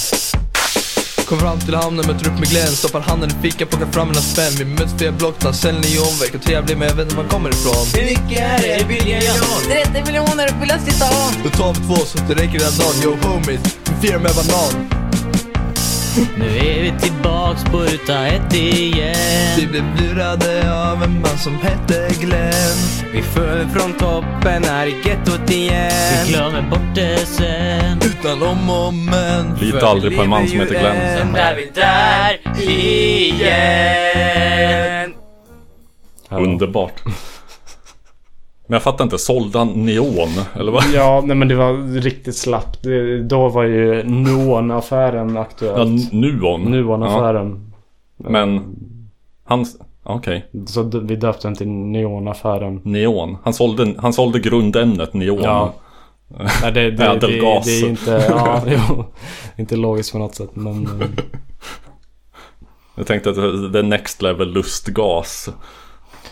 [1.28, 4.20] Kommer fram till hamnen, möter upp med Glenn Stoppar handen i fickan, plockar fram mina
[4.20, 4.52] spänn.
[4.58, 7.50] Vi möts via blockplan, sen neonvägg och trevlig men jag vet inte var man kommer
[7.50, 7.86] ifrån.
[7.94, 8.74] Hur mycket är det?
[8.80, 9.84] Hur billiga är jag?
[9.92, 11.32] 30 miljoner på Luftiddagen!
[11.44, 12.96] Då tar vi två så det räcker den dagen.
[13.04, 14.99] Yo homies, vi firar med banan
[16.16, 19.56] Nu är vi tillbaks på ruta ett igen.
[19.56, 22.78] Vi blev lurade av en man som hette Glenn
[23.12, 25.90] Vi föll från toppen här i gettot igen
[26.26, 27.98] Vi glömmer bort det sen.
[28.06, 31.18] Utan om och men Lita aldrig på en man som heter Glenn.
[31.18, 32.40] Sen är vi där
[32.70, 33.60] igen
[36.30, 37.02] Underbart.
[38.70, 40.28] Men jag fattar inte, sålde han neon?
[40.54, 40.84] Eller vad?
[40.94, 42.82] Ja, nej men det var riktigt slappt.
[42.82, 45.88] Det, då var ju Nuon-affären Ja, aktuell.
[46.12, 46.60] nuon.
[46.62, 47.72] Nuon-affären.
[48.16, 48.76] Men,
[49.44, 49.66] han...
[50.02, 50.46] Okej.
[50.66, 52.80] Så d- vi döpte den till Neon-affären.
[52.84, 53.36] Neon.
[53.44, 55.42] Han sålde, han sålde grundämnet neon.
[55.42, 55.74] Ja.
[56.62, 57.66] Nej, det, det, det, det, Ädelgas.
[57.68, 59.04] är inte, ja, jo,
[59.56, 60.50] inte logiskt på något sätt.
[60.54, 61.06] Men eh,
[62.94, 65.48] Jag tänkte att det är next level lustgas.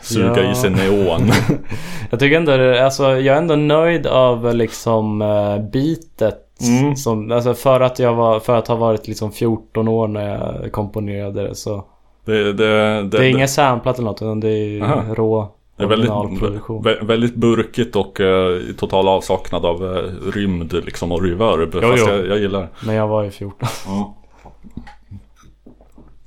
[0.09, 0.51] Suga Ja.
[0.51, 1.31] i sig neon.
[2.11, 6.45] jag tycker ändå, alltså jag är ändå nöjd av liksom uh, bitet.
[6.61, 6.97] Mm.
[6.97, 10.73] Som, alltså för att jag var, för att ha varit liksom 14 år när jag
[10.73, 11.85] komponerade det så.
[12.25, 15.15] Det, det, det, Det är inget samplat eller något utan det är Aha.
[15.15, 21.13] rå det är väldigt, väldigt burkigt och eh, i total avsaknad av eh, rymd liksom
[21.13, 21.71] och reverb.
[21.75, 22.13] Jo, fast jo.
[22.13, 22.69] Jag, jag gillar det.
[22.87, 23.69] Men jag var ju 14.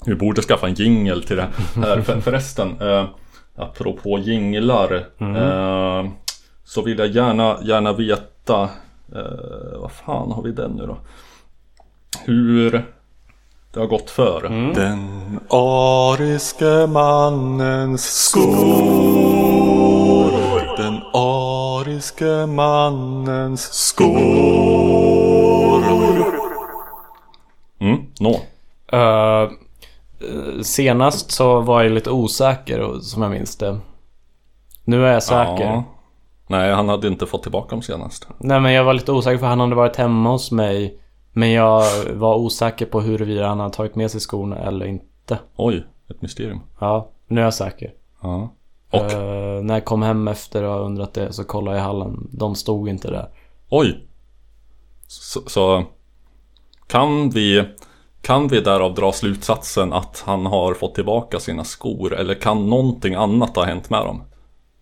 [0.06, 2.02] Vi borde skaffa en jingle till det här.
[2.02, 3.06] För, förresten, eh,
[3.56, 5.06] apropå jinglar.
[5.18, 5.36] Mm.
[5.36, 6.06] Eh,
[6.64, 8.70] så vill jag gärna, gärna veta,
[9.16, 10.97] eh, vad fan har vi den nu då?
[12.26, 12.86] Hur
[13.74, 14.45] det har gått för.
[14.45, 14.74] Mm.
[14.74, 18.52] Den ariske mannens skor.
[20.78, 24.22] Den ariske mannens skor.
[27.80, 28.41] Mm, nå.
[28.91, 29.49] Eh,
[30.64, 33.80] senast så var jag lite osäker som jag minns det.
[34.84, 35.64] Nu är jag säker.
[35.64, 35.84] Ja.
[36.48, 38.28] Nej, han hade inte fått tillbaka dem senast.
[38.38, 41.00] Nej men jag var lite osäker för han hade varit hemma hos mig.
[41.34, 45.40] Men jag var osäker på huruvida han hade tagit med sig skorna eller inte.
[45.56, 46.60] Oj, ett mysterium.
[46.80, 47.94] Ja, nu är jag säker.
[48.22, 48.54] Ja.
[48.92, 52.28] Och, Eh, när jag kom hem efter och undrat det så kollade jag i hallen.
[52.32, 53.30] De stod inte där.
[53.70, 54.08] oj.
[55.08, 55.84] Så, så
[56.88, 57.68] kan vi
[58.22, 62.14] kan vi därav dra slutsatsen att han har fått tillbaka sina skor?
[62.14, 64.24] Eller kan någonting annat ha hänt med dem?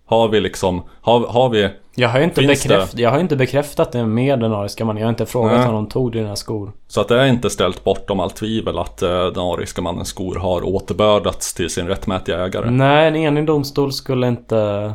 [0.05, 4.05] Har vi liksom, har, har vi Jag har inte, bekräft, jag har inte bekräftat det
[4.05, 4.99] med den ariska mannen.
[4.99, 5.65] Jag har inte frågat Nej.
[5.65, 6.71] honom tog dina skor.
[6.87, 10.35] Så att det är inte ställt bortom allt tvivel att eh, den ariska mannens skor
[10.35, 12.71] har återbördats till sin rättmätiga ägare?
[12.71, 14.93] Nej, en enig domstol skulle inte...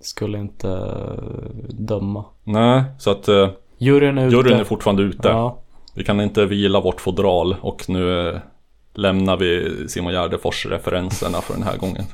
[0.00, 0.90] Skulle inte
[1.68, 2.24] döma.
[2.44, 3.48] Nej, så att eh,
[3.78, 4.36] Juryn är ute.
[4.36, 5.28] juryn är fortfarande ute.
[5.28, 5.61] Ja.
[5.94, 8.36] Vi kan inte vila vårt fodral och nu eh,
[8.94, 12.04] lämnar vi Simon Gärdefors referenserna för den här gången.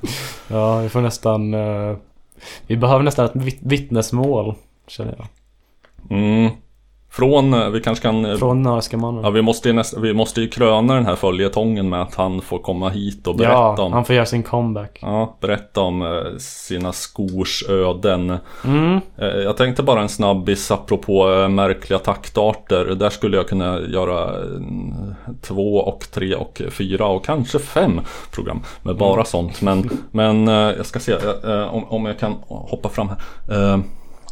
[0.49, 1.55] Ja, vi får nästan...
[1.55, 1.97] eh,
[2.67, 4.55] vi behöver nästan ett vitt- vittnesmål,
[4.87, 5.27] känner jag.
[6.19, 6.51] Mm.
[7.11, 8.25] Från, eh, vi kanske kan...
[8.25, 9.25] eh, Från mannen.
[9.25, 12.41] Ja, vi måste, ju näst, vi måste ju kröna den här följetongen med att han
[12.41, 13.93] får komma hit och berätta ja, om...
[13.93, 14.99] han får göra sin comeback.
[15.03, 18.37] Ja, berätta om eh, sina skors öden.
[18.65, 19.01] Mm.
[19.17, 22.85] Jag tänkte bara en snabbis apropå märkliga taktarter.
[22.85, 24.35] Där skulle jag kunna göra
[25.43, 28.01] två och tre och fyra och kanske fem
[28.31, 29.25] program med bara Mm.
[29.25, 29.63] sånt.
[29.63, 31.15] Men, men jag ska se
[31.71, 33.19] om, om jag kan hoppa fram här.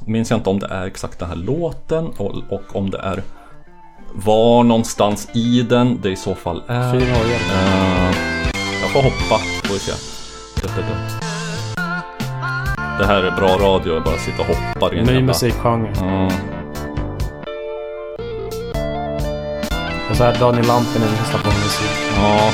[0.09, 3.22] Minns jag inte om det är exakt den här låten och, och om det är
[4.12, 6.92] var någonstans i den det i så fall är.
[6.92, 7.40] Fin orgel.
[7.50, 8.16] Eh,
[8.82, 9.92] jag får hoppa, får vi se.
[12.98, 15.92] Det, här är bra radio, jag bara sitter och hoppar i en Ny musikgenre.
[15.94, 16.30] Ja.
[20.09, 21.90] Det är så här Daniel Lampinen lyssnar på musik.
[22.16, 22.51] Ja.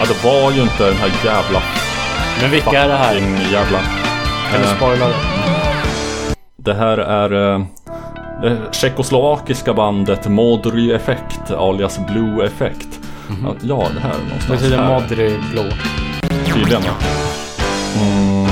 [0.00, 1.62] Ja, det var ju inte den här jävla
[2.40, 3.14] Men vilka är det här?
[3.52, 3.78] jävla...
[4.50, 5.39] Kan du Eh, spoila det?
[6.64, 7.64] Det här är eh,
[8.42, 13.00] det tjeckoslovakiska bandet Modry Effect alias Blue Effect.
[13.42, 15.00] Ja, Ja, det här är någonstans betyder.
[15.00, 15.62] Modry blå.
[16.54, 16.92] Tydligen ja.
[18.00, 18.46] Mm.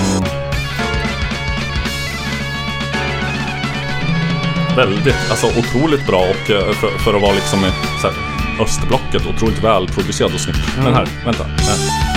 [4.77, 7.71] Väldigt, alltså otroligt bra och eh, för, för att vara liksom i
[8.01, 8.17] så här,
[8.65, 10.57] östblocket otroligt välproducerad och snygg.
[10.85, 11.45] Men här, vänta.
[11.45, 12.08] Här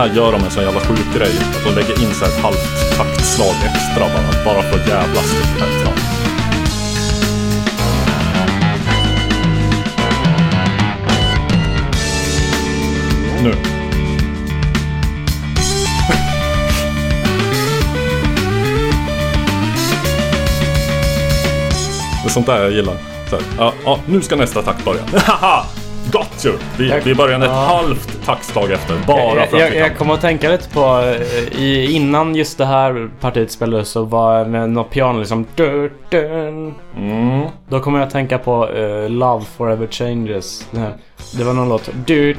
[0.00, 1.38] här gör de en sån jävla sjuk grej.
[1.38, 5.30] Att de lägger in så här ett halvt taktslag extra bara, bara för att jävlas.
[5.30, 5.50] Typ.
[13.42, 13.50] Nu.
[22.22, 22.96] Det är sånt där jag gillar.
[23.30, 25.02] Så här, ja, ja, nu ska nästa takt börja.
[26.12, 26.56] Got you!
[26.78, 27.56] Vi, jag, vi började ett ja.
[27.56, 31.14] halvt taktslag efter, bara för att jag, jag kommer att tänka lite på,
[31.58, 35.46] i, innan just det här partiet spelades så var det med något piano liksom...
[36.96, 37.46] Mm.
[37.68, 40.68] Då kommer jag att tänka på uh, Love Forever Changes.
[40.70, 40.92] Det,
[41.38, 41.88] det var någon låt.
[41.88, 42.36] Mm.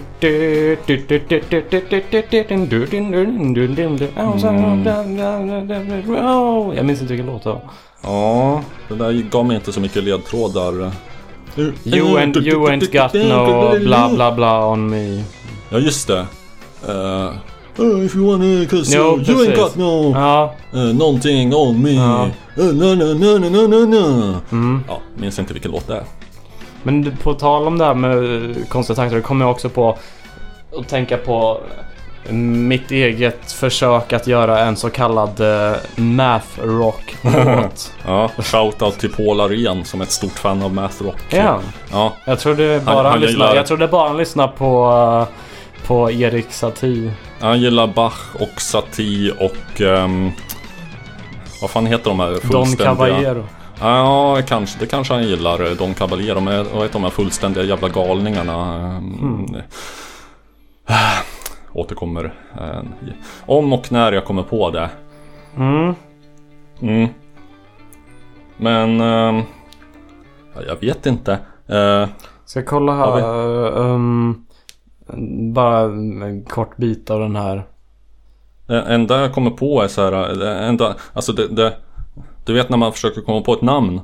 [6.76, 7.62] Jag minns inte vilken låt det var.
[8.04, 10.92] Ja, det där gav mig inte så mycket ledtrådar.
[11.56, 15.24] You ain't, you ain't got no bla bla bla on me.
[15.70, 16.26] Ja, just det.
[16.88, 17.34] Uh,
[17.78, 19.58] oh, if you wanna cause Jo, you, you ain't precis.
[19.58, 20.54] got no Ja.
[20.74, 21.92] uh, någonting on me.
[21.94, 22.30] Ja.
[22.58, 24.36] Uh, no, no, no, no, no.
[24.52, 24.84] Mm.
[24.88, 26.04] Ja, minns inte vilken låt det är.
[26.84, 28.18] Men på tal om det här med
[28.52, 29.98] eh, konstiga takter, då kommer jag också på
[30.80, 31.62] att tänka på
[32.30, 37.94] mitt eget försök att göra en så kallad eh, math rock låt.
[38.06, 41.18] Ja, shoutout till Paul Arén som är ett stort fan av math rock.
[41.30, 41.60] Ja.
[41.92, 44.92] Ja, Jag trodde bara Han- han, han lyssnar, gillar- jag trodde bara han lyssnar på,
[45.32, 47.12] eh, på Erik Satie.
[47.40, 49.82] han gillar Bach och Satie och...
[49.82, 50.32] ehm,
[51.62, 52.86] vad fan heter de här Don fullständiga...
[52.90, 53.46] Caballero.
[53.82, 54.80] Ja, kanske.
[54.80, 55.66] Det kanske han gillar.
[55.66, 56.40] eh, Don Caballero.
[56.40, 58.78] Men vad heter de här fullständiga jävla galningarna?
[58.98, 59.56] Mm.
[61.74, 62.34] Återkommer.
[62.60, 62.82] eh,
[63.46, 64.90] Om och när jag kommer på det.
[65.58, 65.94] Mm.
[66.82, 67.10] Mm.
[68.58, 69.00] Men...
[70.56, 71.32] ja, jag vet inte.
[71.68, 72.08] Eh,
[72.46, 73.22] Ska jag kolla här.
[73.78, 74.46] um,
[75.54, 77.64] bara en kort bit av den här.
[78.68, 81.74] Det enda jag kommer på är så här, det enda, alltså det, det,
[82.46, 84.02] Du vet när man försöker komma på ett namn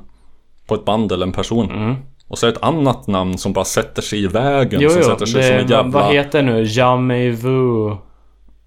[0.66, 1.94] På ett band eller en person Mm.
[2.28, 4.98] Och så är det ett annat namn som bara sätter sig i vägen Jo, Som
[4.98, 5.04] jo.
[5.04, 6.62] sätter sig Det, som en jävla vad heter nu?
[6.64, 7.96] Jamais vu.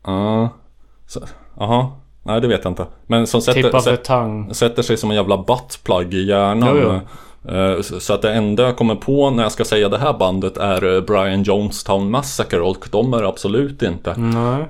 [0.05, 0.49] Ja
[1.59, 1.91] Jaha
[2.23, 6.13] Nej det vet jag inte Men som sätter, the sätter, sig som en jävla buttplug
[6.13, 6.99] i hjärnan Jo,
[7.47, 10.57] Eh, Så att det enda jag kommer på när jag ska säga det här bandet
[10.57, 14.65] är eh, Brian Jonestown Massacre och de är absolut inte Nej.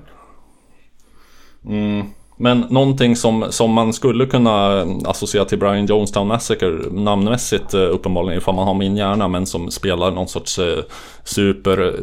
[1.66, 2.08] Mm.
[2.42, 8.38] Men någonting som, som man skulle kunna associera till Brian Jonestown Massacre namnmässigt eh, uppenbarligen
[8.38, 10.84] ifall man har min hjärna men som spelar någon sorts eh,
[11.24, 11.94] super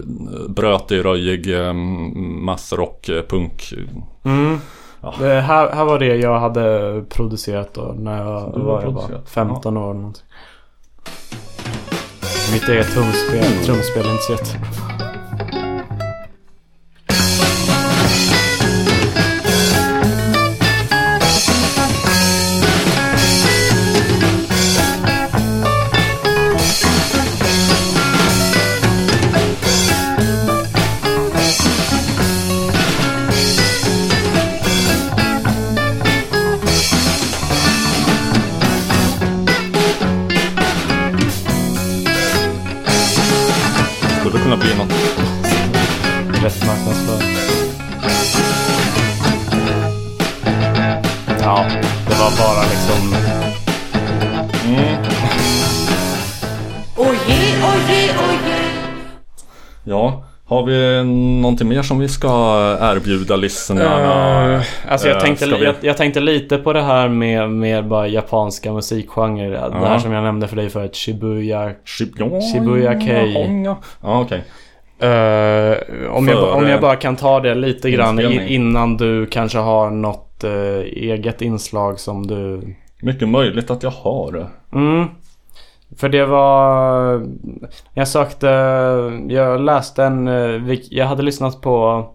[0.95, 3.73] eh, röjig eh, massrock, punk.
[4.25, 4.59] Mm.
[5.01, 5.15] Ja.
[5.19, 9.31] Det här, här var det jag hade producerat då när jag var, jag var producerat?
[9.31, 10.25] 15 år eller någonting.
[12.53, 15.68] Mitt eget trumspel, trumspel är inte så.
[51.49, 51.65] Ja,
[52.09, 53.15] det var bara liksom...
[54.69, 54.97] Mm.
[56.97, 58.59] Oje, oje, oje.
[59.85, 61.05] Ja, har vi
[61.41, 62.29] någonting mer som vi ska
[62.81, 64.55] erbjuda lyssnarna?
[64.57, 67.89] Uh, alltså jag, Eh, tänkte, vi- jag, jag tänkte lite på det här med, med
[67.89, 69.71] bara japanska musikgenrer.
[69.81, 70.97] Det här som jag nämnde för dig förut.
[70.97, 71.71] Shibuya...
[71.85, 73.65] Shibuya, Shibuya Kei.
[73.65, 73.79] Ja,
[74.21, 74.43] okej.
[75.01, 75.77] Eh,
[76.11, 80.25] om, jag, om jag bara kan ta det lite grann innan du kanske har något
[80.45, 82.63] eh, eget inslag som du...
[83.03, 84.47] Mycket möjligt att jag har.
[84.73, 85.07] Mm.
[85.97, 87.27] För det var...
[87.95, 88.47] Jag sökte...
[89.29, 90.29] Jag läste en...
[90.29, 92.07] eh, Jag hade lyssnat på...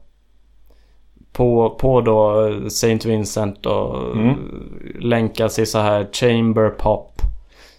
[1.33, 4.35] På, på då Saint Vincent och Mm.
[4.99, 7.11] länkas i så här chamber pop.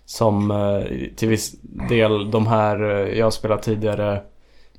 [0.04, 0.82] Som eh,
[1.16, 1.54] till viss
[1.88, 4.22] del de här eh, jag spelat tidigare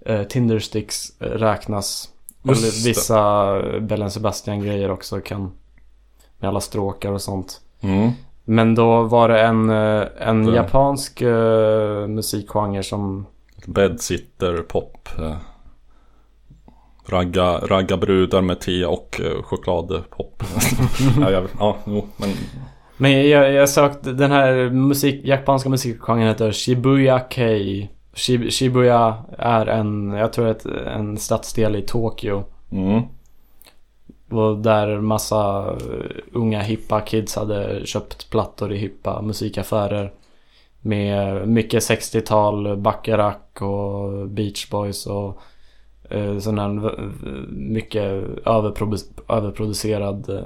[0.05, 2.09] eh, Tindersticks eh, räknas.
[2.45, 5.51] Eller vissa Bellen Sebastian grejer också kan.
[6.39, 7.61] Med alla stråkar och sånt.
[7.81, 8.11] Mm.
[8.43, 13.25] Men då var det en, eh, en Det- japansk uh, musikgenre som...
[13.65, 15.09] Bedsitter, pop.
[15.19, 15.37] Eh,
[17.05, 20.43] ragga, ragga brudar med te och eh, chokladpop.
[21.21, 22.29] ja, jag, ja, jo, men
[22.97, 27.89] Men jag, jag sökte den här musik, japanska musikgenren heter Shibuya Kei.
[28.15, 32.43] Shib, Shibuya är en, jag tror ett, en stadsdel i Tokyo.
[32.71, 33.01] mm,
[34.31, 40.13] Och där massa eh, unga hippa kids hade köpt plattor i hippa musikaffärer.
[40.81, 45.39] Med mycket 60-tal, Bacharach och Beach Boys och
[46.09, 48.03] eh, sån här v- v- mycket
[48.45, 50.43] överprodu- överproducerad, eh,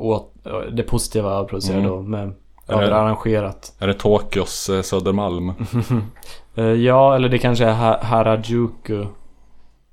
[0.00, 0.32] åt,
[0.72, 1.90] det positiva överproducerade Mm.
[1.92, 2.32] då med
[2.72, 3.72] överarrangerat.
[3.78, 5.52] Är det Tokyos eh, Södermalm?
[6.54, 9.04] Eh, ja, eller det kanske är ha- Harajuku.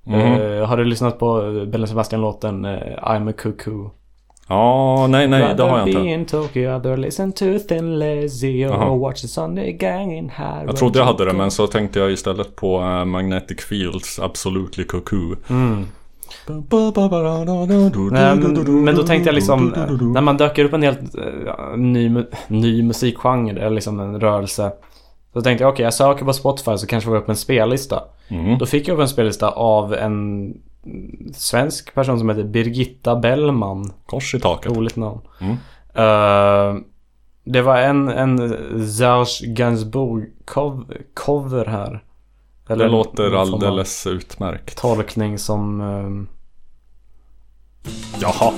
[0.03, 0.15] Mhm.
[0.19, 1.41] Eh, har du lyssnat på
[1.71, 2.71] Belle Sebastian-låten eh,
[3.03, 3.89] I'm a cuckoo?
[4.47, 6.01] Ja, nej, nej, det har jag be inte.
[6.11, 8.95] in Tokyo, other listen to Thin Lizzy or Jaha.
[8.95, 10.65] watch the Sunday gang in Harajuku.
[10.67, 14.83] Jag trodde jag hade det men så tänkte jag istället på eh, Magnetic Fields Absolutely
[14.83, 15.35] Cuckoo.
[15.49, 15.85] Mm.
[18.13, 18.35] Nej,
[18.83, 19.73] men, då tänkte jag liksom,
[20.13, 24.71] när man döker upp en helt eh, ny, ny musikgenre, eller liksom en rörelse.
[25.33, 28.03] Så tänkte jag, okej jag söker på Spotify så kanske jag får upp en spellista.
[28.27, 28.57] Mm.
[28.57, 30.53] Då fick jag upp en spellista av en
[31.35, 33.91] svensk person som heter Birgitta Bellman.
[34.05, 34.71] Kors i taket.
[34.77, 35.19] Roligt namn.
[35.41, 35.55] Mm.
[35.93, 36.81] Eh,
[37.43, 38.37] det var en, en
[38.87, 42.03] Serge Gainsbourg cov- cover här.
[42.67, 44.77] Det låter alldeles utmärkt.
[44.77, 45.81] Tolkning som...
[45.81, 46.27] ehm,
[48.19, 48.53] Jaha.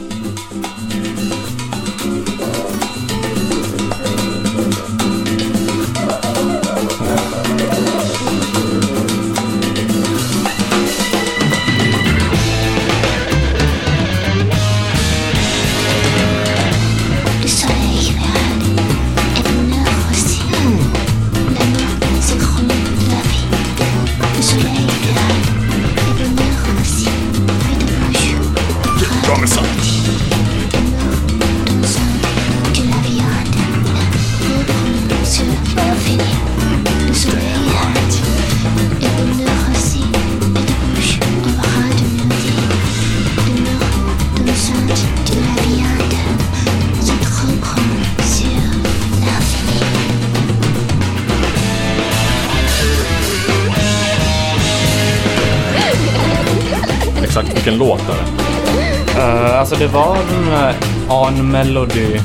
[59.79, 60.75] Det var den här
[61.09, 62.19] On Melody.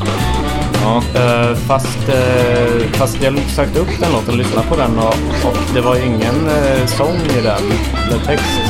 [0.83, 1.03] Ja.
[1.21, 5.15] Eh, fast, eh, fast jag sökte upp den låten och lyssnade på den och,
[5.45, 7.73] och det var ingen uh, sång i den.
[8.07, 8.61] Eller text.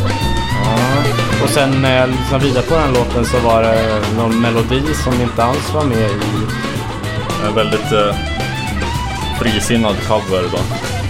[1.43, 5.21] Och sen när jag lyssnade vidare på den låten så var det någon melodi som
[5.21, 6.47] inte alls var med i.
[7.49, 8.17] En väldigt eh,
[9.41, 10.59] frisinnad cover då.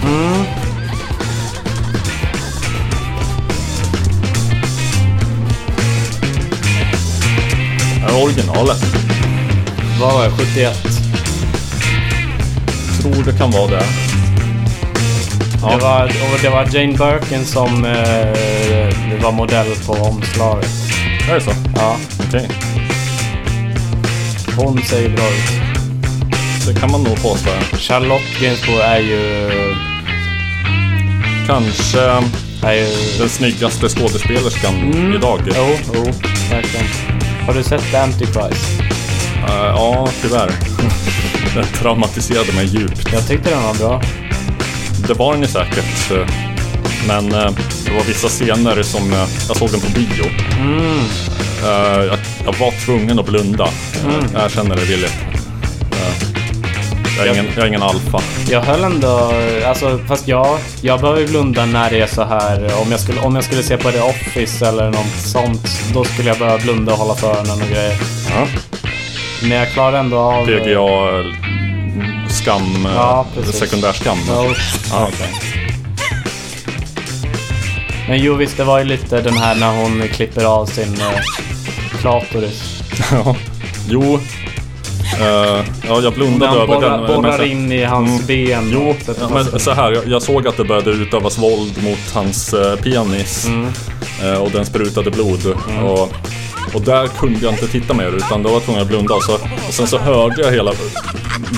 [0.07, 0.64] Mm.
[8.23, 8.83] Originalet?
[9.99, 10.31] Vad var det?
[10.31, 10.77] 71?
[13.01, 13.85] Tror det kan vara det.
[15.69, 20.69] Det, var, och det var Jane Birkin som eh, var modell på omslaget.
[21.29, 21.51] Är det så?
[21.75, 21.97] Ja.
[22.27, 22.47] Okej.
[24.57, 25.65] Hon ser bra ut.
[26.67, 27.49] Det kan man nog påstå.
[27.77, 29.51] Charlotte Gainsbourg är ju...
[31.47, 32.01] Kanske
[32.63, 32.87] är ju...
[33.19, 35.39] den snyggaste skådespelerskan idag.
[35.45, 36.03] Jo, jo,
[36.51, 36.85] verkligen.
[37.47, 38.81] Har du sett The Antichrist?
[39.47, 40.51] Eh, ja, tyvärr.
[41.55, 43.13] Det traumatiserade mig djupt.
[43.13, 44.01] Jag tyckte den var bra.
[45.07, 46.11] Det var den ju säkert.
[46.11, 46.27] eh,
[47.07, 47.51] Men eh,
[47.85, 49.11] det var vissa scener som
[49.47, 50.25] jag såg den på bio.
[50.59, 50.99] Mm.
[51.63, 53.67] Jag, jag var tvungen att blunda.
[54.03, 54.25] Mm.
[54.33, 55.15] Jag känner det villigt.
[57.19, 58.19] Eh, Jag är ingen, jag är ingen alfa.
[58.49, 59.31] Jag höll ändå,
[59.65, 62.71] alltså fast jag, jag behöver blunda när det är så här.
[62.81, 66.29] Om jag skulle, om jag skulle se på The Office eller något sånt, då skulle
[66.29, 67.97] jag behöva blunda och hålla för öronen och grejer.
[68.29, 68.47] Ja.
[69.41, 70.45] Men jag klarar ändå av...
[70.45, 73.55] PGA eh, skam, eh, Ja, precis.
[73.59, 74.17] sekundärskam.
[74.27, 74.45] Ja,
[74.91, 75.29] Ja, okej.
[78.07, 81.19] Men jo visst, det var ju lite den här när hon klipper av sin eh,
[82.01, 82.81] klatoris.
[83.11, 83.35] Ja.
[83.89, 84.19] Jo.
[85.21, 87.01] Eh, ja, jag blundade över borrar, den.
[87.01, 88.69] men borrar så- in i hans ben.
[88.73, 92.53] Jo, ja, men så här, jag, jag såg att det började utövas våld mot hans
[92.53, 93.45] eh, penis.
[93.47, 93.67] Mm.
[94.23, 95.45] Eh, och den sprutade blod.
[95.83, 96.13] Och,
[96.73, 99.13] och där kunde jag inte titta mer utan då var jag tvungen att blunda.
[99.13, 99.33] Och, så,
[99.67, 100.73] och sen så hörde jag hela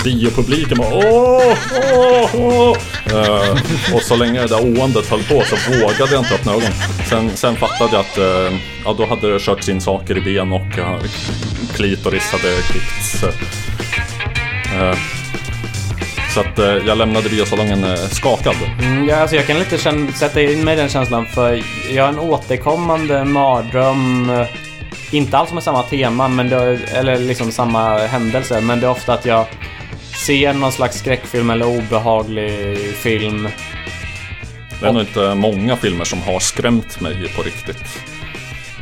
[0.04, 1.54] biopubliken bara åh,
[1.94, 2.76] åh, åh.
[3.12, 3.56] Uh,
[3.94, 6.72] Och så länge det där åandet höll på så vågade jag inte öppna ögonen.
[7.08, 10.52] Sen, sen fattade jag att uh, ja, då hade det körts in saker i ben
[10.52, 11.00] och eh, uh,
[11.74, 13.24] klitoris hade klippts.
[14.74, 14.98] Uh,
[16.34, 18.54] så att eh, jag lämnade biosalongen eh, skakad.
[18.82, 19.78] Mm, ja, alltså jag kan lite
[20.14, 24.30] sätta in mig i den känslan för jag har en återkommande mardröm
[25.08, 28.60] eh, Inte alls med samma tema, men det, eller liksom samma händelse.
[28.60, 29.46] Men det är ofta att jag
[30.26, 33.48] ser någon slags skräckfilm eller obehaglig film.
[34.80, 38.00] Det är nog inte många filmer som har skrämt mig på riktigt.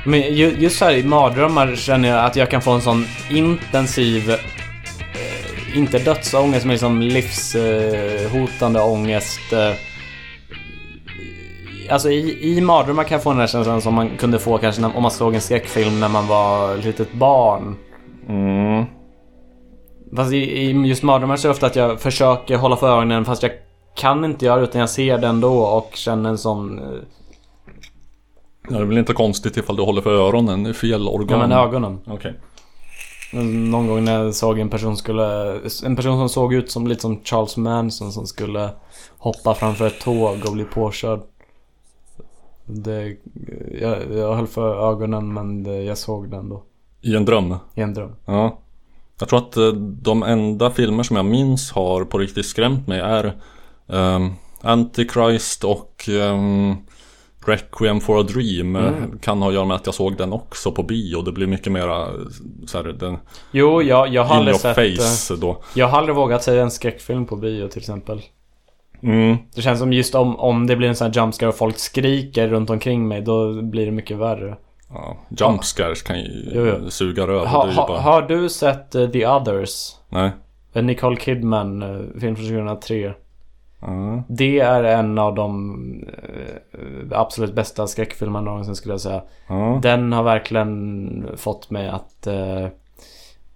[0.05, 4.31] Men ju, just här i mardrömmar känner jag att jag kan få en sån intensiv,
[4.31, 9.53] eh, inte dödsångest, men liksom livshotande ångest.
[11.91, 14.81] Alltså i, i mardrömmar kan jag få den här känslan som man kunde få kanske
[14.81, 17.77] när, om man såg en skräckfilm när man var litet barn.
[18.29, 18.85] Mm.
[20.17, 23.25] Fast i, i just mardrömmar så är det ofta att jag försöker hålla för ögonen
[23.25, 23.53] fast jag
[23.97, 26.79] kan inte göra det utan jag ser det ändå och känner en sån...
[26.79, 26.85] eh,
[28.69, 31.41] Ja, det är väl inte konstigt ifall du håller för öronen, det är fel organ.
[31.41, 31.99] Ja men ögonen.
[32.07, 32.35] Okej.
[33.71, 35.53] Någon gång när jag såg en person skulle...
[35.85, 38.71] En person som såg ut som lite som Charles Manson som skulle
[39.19, 41.21] hoppa framför ett tåg och bli påkörd.
[42.67, 43.17] Det,
[43.81, 46.63] jag, jag höll för ögonen men det, jag såg den då.
[47.01, 47.55] I en dröm?
[47.75, 48.13] I en dröm.
[48.25, 48.59] Ja.
[49.19, 53.01] Jag tror att eh, de enda filmer som jag minns har på riktigt skrämt mig
[53.01, 53.33] är
[53.89, 54.31] ehm,
[54.61, 56.77] Antichrist och ehm,
[57.47, 58.77] Requiem for a Dream.
[58.77, 59.19] Eh, Mm.
[59.19, 61.23] Kan ha att göra med att jag såg den också på bio.
[61.23, 62.09] Det blir mycket mera
[62.67, 63.17] så här, den
[63.51, 64.75] Jo, jag, jag har aldrig sett...
[64.75, 65.63] face eh, då.
[65.75, 68.23] Jag har aldrig vågat säga en skräckfilm på bio till exempel.
[69.03, 69.37] Mm.
[69.55, 72.49] Det känns som just om, om det blir en sån här jumpscare och folk skriker
[72.49, 74.57] runt omkring mig, då blir det mycket värre.
[74.89, 76.91] Ja, jump scares kan ju Jo, jo.
[76.91, 77.47] suga röv.
[77.47, 78.01] Ha, ha, bara...
[78.01, 79.97] Har du sett eh, The Others?
[80.09, 80.31] Nej.
[80.73, 83.15] En Nicole Kidman eh, film från 2003.
[83.81, 84.23] Ja.
[84.29, 86.05] Det är en av de
[86.73, 89.23] eh, absolut bästa skräckfilmerna någonsin skulle jag säga.
[89.49, 89.79] Ja.
[89.83, 92.69] Den har verkligen fått mig att eh,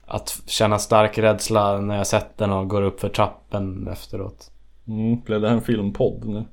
[0.06, 4.49] att känna stark rädsla när jag sett den och går upp för trappen efteråt.
[4.90, 6.44] Mm, blev det här en filmpodd nu?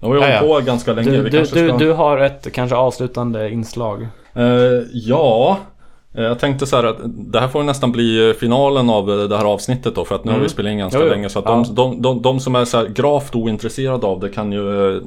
[0.00, 1.10] Jag har ju hållit på ganska länge.
[1.10, 1.76] Du, du, ska...
[1.76, 4.08] du har ett kanske avslutande inslag.
[4.34, 4.44] Eh,
[4.92, 5.58] ja,
[6.22, 9.36] jag tänkte så här att det här får nästan bli eh, finalen av eh, det
[9.36, 10.42] här avsnittet då för att nu har Mm.
[10.42, 11.10] vi spelat in ganska Jo, jo.
[11.10, 11.50] länge så att Ja.
[11.66, 15.02] de, de, de, de som är så här gravt ointresserade av det kan ju eh,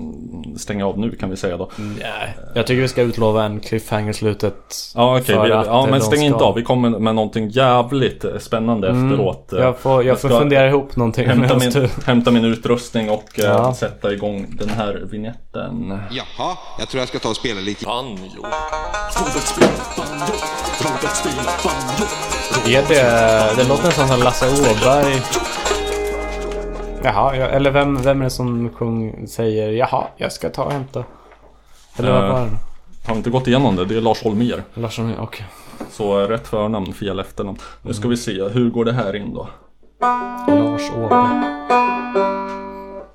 [0.57, 1.69] stänga av nu kan vi säga då.
[1.77, 2.37] Nej.
[2.55, 4.55] Jag tycker vi ska utlova en cliffhanger slutet.
[4.95, 6.55] Ja okej, att, ja eh, men de stäng ska- inte av.
[6.55, 9.11] Vi kommer med någonting jävligt eh, spännande Mm.
[9.11, 9.53] efteråt.
[9.53, 13.39] Eh, Jag får, jag får ska fundera ihop någonting hämta min, hämta min utrustning och
[13.39, 13.73] eh, Ja.
[13.73, 15.99] sätta igång den här vignetten.
[16.11, 17.85] Jaha, jag tror jag ska ta och spela lite.
[17.85, 18.45] Banjo.
[22.67, 23.55] Är det...
[23.55, 25.21] Det låter nästan som Lasse Åberg.
[27.03, 30.71] Jaha, jag, eller vem, vem är det som sjung, säger jaha, jag ska ta och
[30.71, 31.03] hämta?
[31.97, 32.49] Eller vad Eh, var det?
[33.07, 33.85] Har vi inte gått igenom det?
[33.85, 34.63] Det är Lars Holmér.
[34.73, 35.45] Larsson, okej.
[35.91, 37.57] Så eh, rätt förnamn, fel efternamn.
[37.81, 39.47] Nu ska vi se, hur går det här in då?
[40.47, 41.43] Lars Åberg.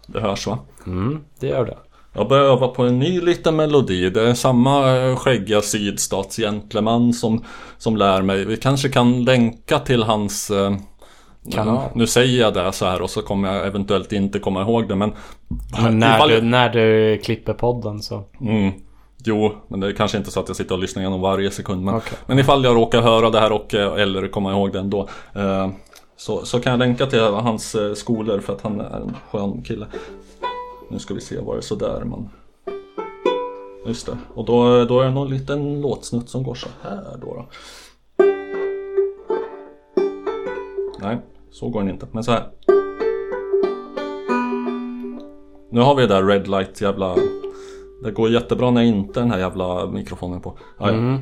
[0.07, 0.59] Det hörs va?
[0.87, 1.77] Mm, det gör det.
[2.15, 4.11] Jag börjar öva på en ny liten melodi.
[4.11, 7.45] Det är samma eh, skäggiga sydstatsgentleman som,
[7.79, 8.45] som lär mig.
[8.45, 10.51] Vi kanske kan länka till hans...
[10.51, 10.73] Eh,
[11.53, 11.89] Kanal.
[11.95, 14.95] Nu säger jag det så här och så kommer jag eventuellt inte komma ihåg det
[14.95, 15.13] men...
[15.83, 18.25] Men när ifall- du, när du klipper podden så...
[18.41, 18.73] Mm.
[19.25, 21.85] Jo, men det är kanske inte så att jag sitter och lyssnar igenom varje sekund.
[21.85, 22.19] Men, Okej.
[22.27, 25.09] men ifall jag råkar höra det här och eh, eller komma ihåg det ändå.
[25.35, 25.71] Eh,
[26.17, 29.87] så, så kan jag länka till hans skolor för att han är en skön kille.
[30.93, 32.29] Nu ska vi se, var det sådär man...
[33.87, 37.35] Just det, och då, då är det någon liten låtsnutt som går så här då.
[37.35, 37.47] då.
[41.01, 41.19] Nej,
[41.51, 42.51] så går den inte, men så här.
[45.71, 47.17] Nu har vi det där red light jävla...
[48.05, 50.59] Det går jättebra när inte den här jävla mikrofonen är på.
[50.79, 50.95] Aj.
[50.95, 51.21] Mm.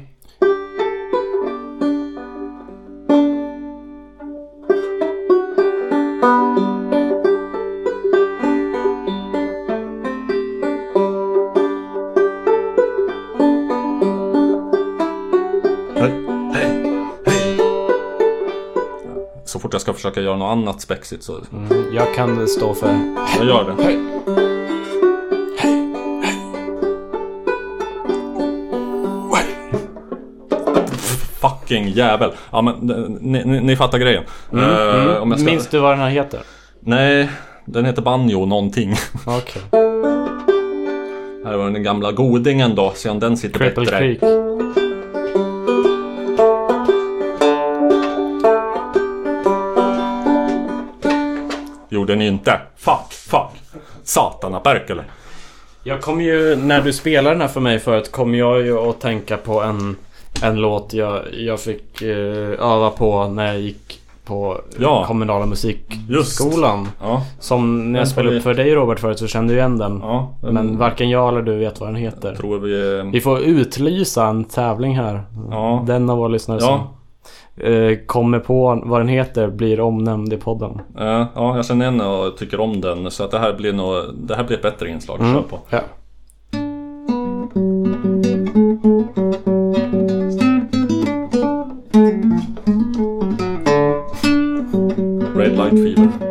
[19.81, 21.33] Jag ska försöka göra något annat spexigt så...
[21.53, 22.89] Mm, jag kan stå för...
[23.39, 24.01] Jag gör det.
[31.41, 32.31] Fucking jävel.
[32.51, 32.75] Ja men
[33.21, 34.25] ni, ni, ni fattar grejen.
[34.53, 35.23] Mm, Eh, mm.
[35.23, 36.41] om jag ska- Minns du vad den här heter?
[36.81, 37.29] Nej,
[37.65, 38.95] den heter Banjo någonting.
[39.27, 39.63] Okej.
[41.45, 43.99] Här var den gamla godingen då, se om den sitter Cripple bättre.
[43.99, 44.21] Creek.
[52.11, 52.61] Gjorde den inte.
[52.77, 53.81] Fuck, fuck.
[54.05, 55.03] Satana Perkele.
[55.85, 59.01] Jag kom ju, när du spelade den här för mig förut, kom jag ju att
[59.01, 59.97] tänka på en,
[60.43, 62.09] en låt jag, jag fick eh,
[62.73, 65.05] öva på när jag gick på Ja.
[65.07, 66.89] kommunala musikskolan.
[67.01, 67.23] Ja.
[67.41, 70.01] Som när jag spelade upp för dig Robert förut så kände du igen den.
[70.03, 72.35] Ja, den- Men varken jag eller du vet vad den heter.
[72.35, 73.03] Tror vi...
[73.13, 75.23] Vi får utlysa en tävling här.
[75.87, 76.81] Den av våra lyssnare som eh,
[78.07, 80.81] kommer på vad den heter blir omnämnd i podden.
[80.99, 83.11] Eh, ja, jag känner igen och tycker om den.
[83.11, 83.97] Så att det här blir nog...
[84.15, 85.21] Det här blir ett bättre inslag.
[85.21, 85.35] Mm.
[85.35, 85.59] Kör på.
[85.71, 85.81] Ja.
[95.37, 96.30] Red Light Fever.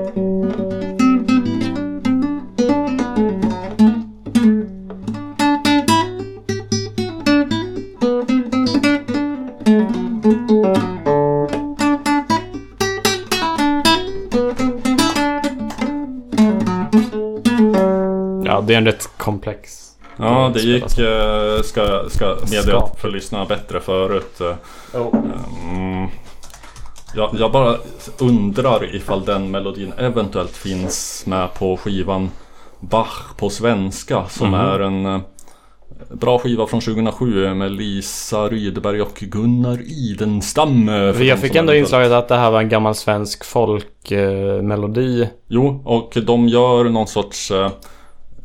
[20.56, 23.00] Ja, det gick, eh, ska, ska meddela Skap.
[23.00, 24.42] för lyssnarna bättre förut.
[24.94, 25.14] Jo.
[25.72, 26.08] Mm.
[27.16, 27.76] Jag, jag bara
[28.20, 32.30] undrar ifall den melodin eventuellt finns med på skivan
[32.80, 34.60] Bach på svenska som Mhm.
[34.60, 35.20] är en eh,
[36.12, 40.90] bra skiva från 2007 med Lisa Rydberg och Gunnar Idenstam.
[40.90, 40.96] eh,
[41.28, 45.30] Jag fick ändå inslaget att det här var en gammal svensk folkmelodi.
[45.48, 47.72] Jo, och de gör någon sorts eh,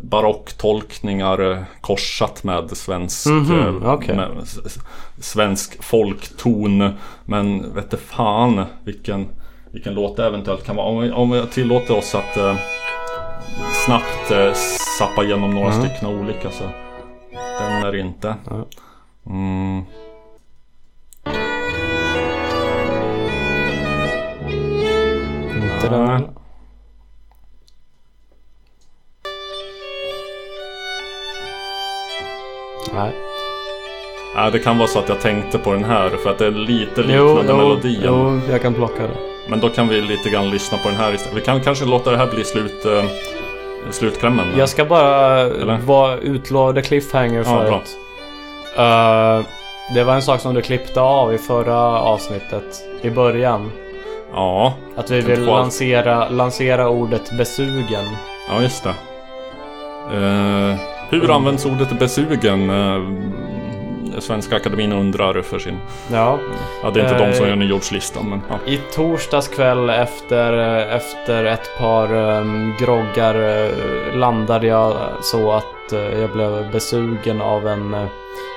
[0.09, 4.17] barocktolkningar eh, korsat med svensk, Mhm, eh, okej.
[4.17, 4.29] med,
[5.21, 6.91] svensk folkton.
[7.25, 9.29] Men vet du fan vilken,
[9.73, 10.87] vilken låt det eventuellt kan vara.
[10.87, 12.57] Om vi, om vi tillåter oss att eh,
[13.87, 14.53] snabbt eh,
[14.99, 15.87] sappa igenom några Mm.
[15.89, 16.65] stycken olika så
[17.61, 18.35] den är inte.
[19.27, 19.83] Mm.
[25.55, 26.29] Inte den här.
[32.95, 33.13] Nej.
[34.37, 36.51] Ja, det kan vara så att jag tänkte på den här för att det är
[36.51, 38.01] lite liknande jo, melodin.
[38.05, 39.17] jo, jag kan plocka det.
[39.49, 41.37] Men då kan vi lite grann lyssna på den här istället.
[41.37, 43.05] Vi kan kanske låta det här bli slut, eh,
[43.91, 44.47] slutklämmen.
[44.59, 45.79] Jag ska bara Eller?
[45.79, 47.77] vara utlovade cliffhanger Ja, för bra.
[47.77, 47.97] att...
[48.77, 49.47] Eh,
[49.95, 52.65] det var en sak som du klippte av i förra avsnittet.
[53.03, 53.73] I början.
[54.33, 54.75] Ja.
[54.97, 58.05] Att vi vill lansera, lansera ordet besugen.
[58.49, 58.95] Ja, just det.
[60.17, 60.77] Eh,
[61.11, 62.71] hur används ordet besugen?
[62.71, 63.03] Eh,
[64.19, 65.79] Svenska Akademin undrar för sin...
[66.13, 66.39] Ja.
[66.83, 68.73] Ja, det är inte Eh, de som gör nyårslistan, men ja.
[68.73, 70.53] I torsdags kväll efter,
[70.97, 77.69] efter ett par um, groggar eh, landade jag så att eh, jag blev besugen av
[77.69, 78.07] en eh,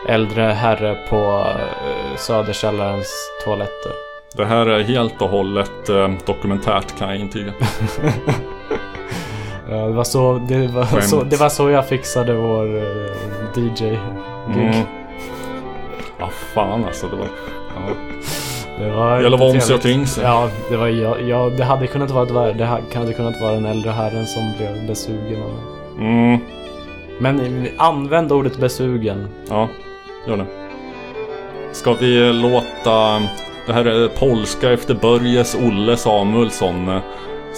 [0.07, 3.91] äldre herre på uh, Söderkällarens toaletter.
[4.35, 7.53] Det här är helt och hållet eh, dokumentärt kan jag intyga.
[9.69, 11.03] Ja, det, var så, det, var Skämt.
[11.03, 12.83] så, det var så jag fixade vår uh,
[13.55, 13.99] DJ-gig.
[14.55, 14.75] Mm.
[16.19, 17.07] Ja, fan alltså.
[17.07, 17.25] Det var...
[17.75, 17.93] Ja.
[18.79, 19.97] Det var Gäller att vara om sig och trevligt.
[19.97, 20.23] kring sig.
[20.23, 21.21] Ja, det var jag.
[21.29, 22.53] Ja, det hade kunnat vara ett värde.
[22.53, 26.07] Det ha- hade kunnat vara den äldre herren som blev besugen av mig.
[26.07, 26.39] Mm.
[27.19, 29.27] Men eh, använd ordet besugen.
[29.49, 29.67] Ja,
[30.27, 30.45] gör det.
[31.71, 33.21] Ska vi låta...
[33.67, 36.99] Det här är polska efter Börjes Olle Samuelsson.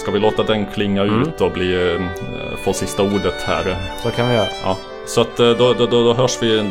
[0.00, 1.22] Ska vi låta den klinga Mm.
[1.22, 2.00] ut och bli, eh,
[2.64, 3.76] få sista ordet här?
[4.02, 4.46] Så kan vi göra.
[4.64, 6.70] Ja, så att eh, då, då, då, då hörs vi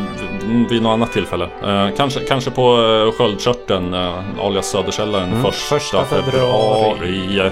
[0.69, 1.47] vid något annat tillfälle.
[1.63, 6.97] Eh, kanske, kanske på eh, Sköldkörteln, eh, alias Söderkällaren, Mm, första, första februari.
[6.99, 7.51] februari.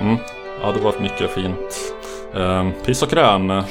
[0.00, 0.16] Mm.
[0.62, 1.94] Ja, det var mycket fint.
[2.34, 3.62] Eh, piss och kräm.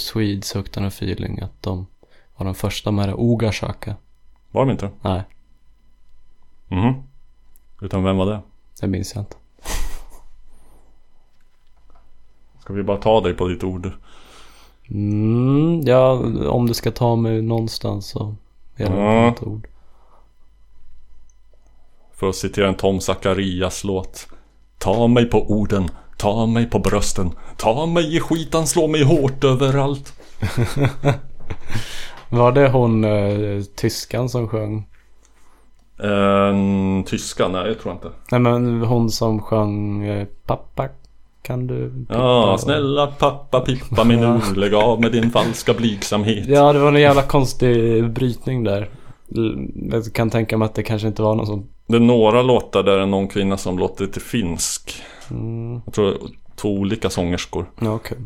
[0.00, 1.86] Swedes Huktan och Feeling att de
[2.36, 3.96] var de första med det Ogasaka.
[4.50, 4.90] Var de inte?
[5.02, 5.22] Nej,
[6.68, 6.94] Mhm.
[7.82, 8.40] Utan vem var det?
[8.80, 9.36] det minns jag inte.
[12.60, 13.90] Ska vi bara ta dig på ditt ord?
[14.90, 16.10] Mm, ja,
[16.48, 18.34] om du ska ta mig någonstans så
[18.76, 19.28] är det Ja.
[19.28, 19.66] ett ord.
[22.12, 24.28] För att citera en Tom Zacharias låt.
[24.78, 29.44] Ta mig på orden, ta mig på brösten, ta mig i skitan, slå mig hårt
[29.44, 30.12] överallt.
[32.28, 34.86] Var det hon eh, tyskan som sjöng?
[36.02, 37.48] En tyska?
[37.48, 38.08] Nej, jag tror inte.
[38.30, 40.88] Nej men hon som sjöng eh, Pappa
[41.42, 46.46] kan du pippa?" Ja, snälla pappa pippa mig nu, lägg av med din falska blygsamhet.
[46.48, 48.90] Ja, det var en jävla konstig brytning där.
[49.90, 51.66] Jag kan tänka mig att det kanske inte var någon som...
[51.86, 55.02] Det är några låtar där det är någon kvinna som låter lite finsk.
[55.30, 56.14] Mm, Jag tror
[56.60, 57.70] två olika sångerskor.
[57.80, 58.16] ja.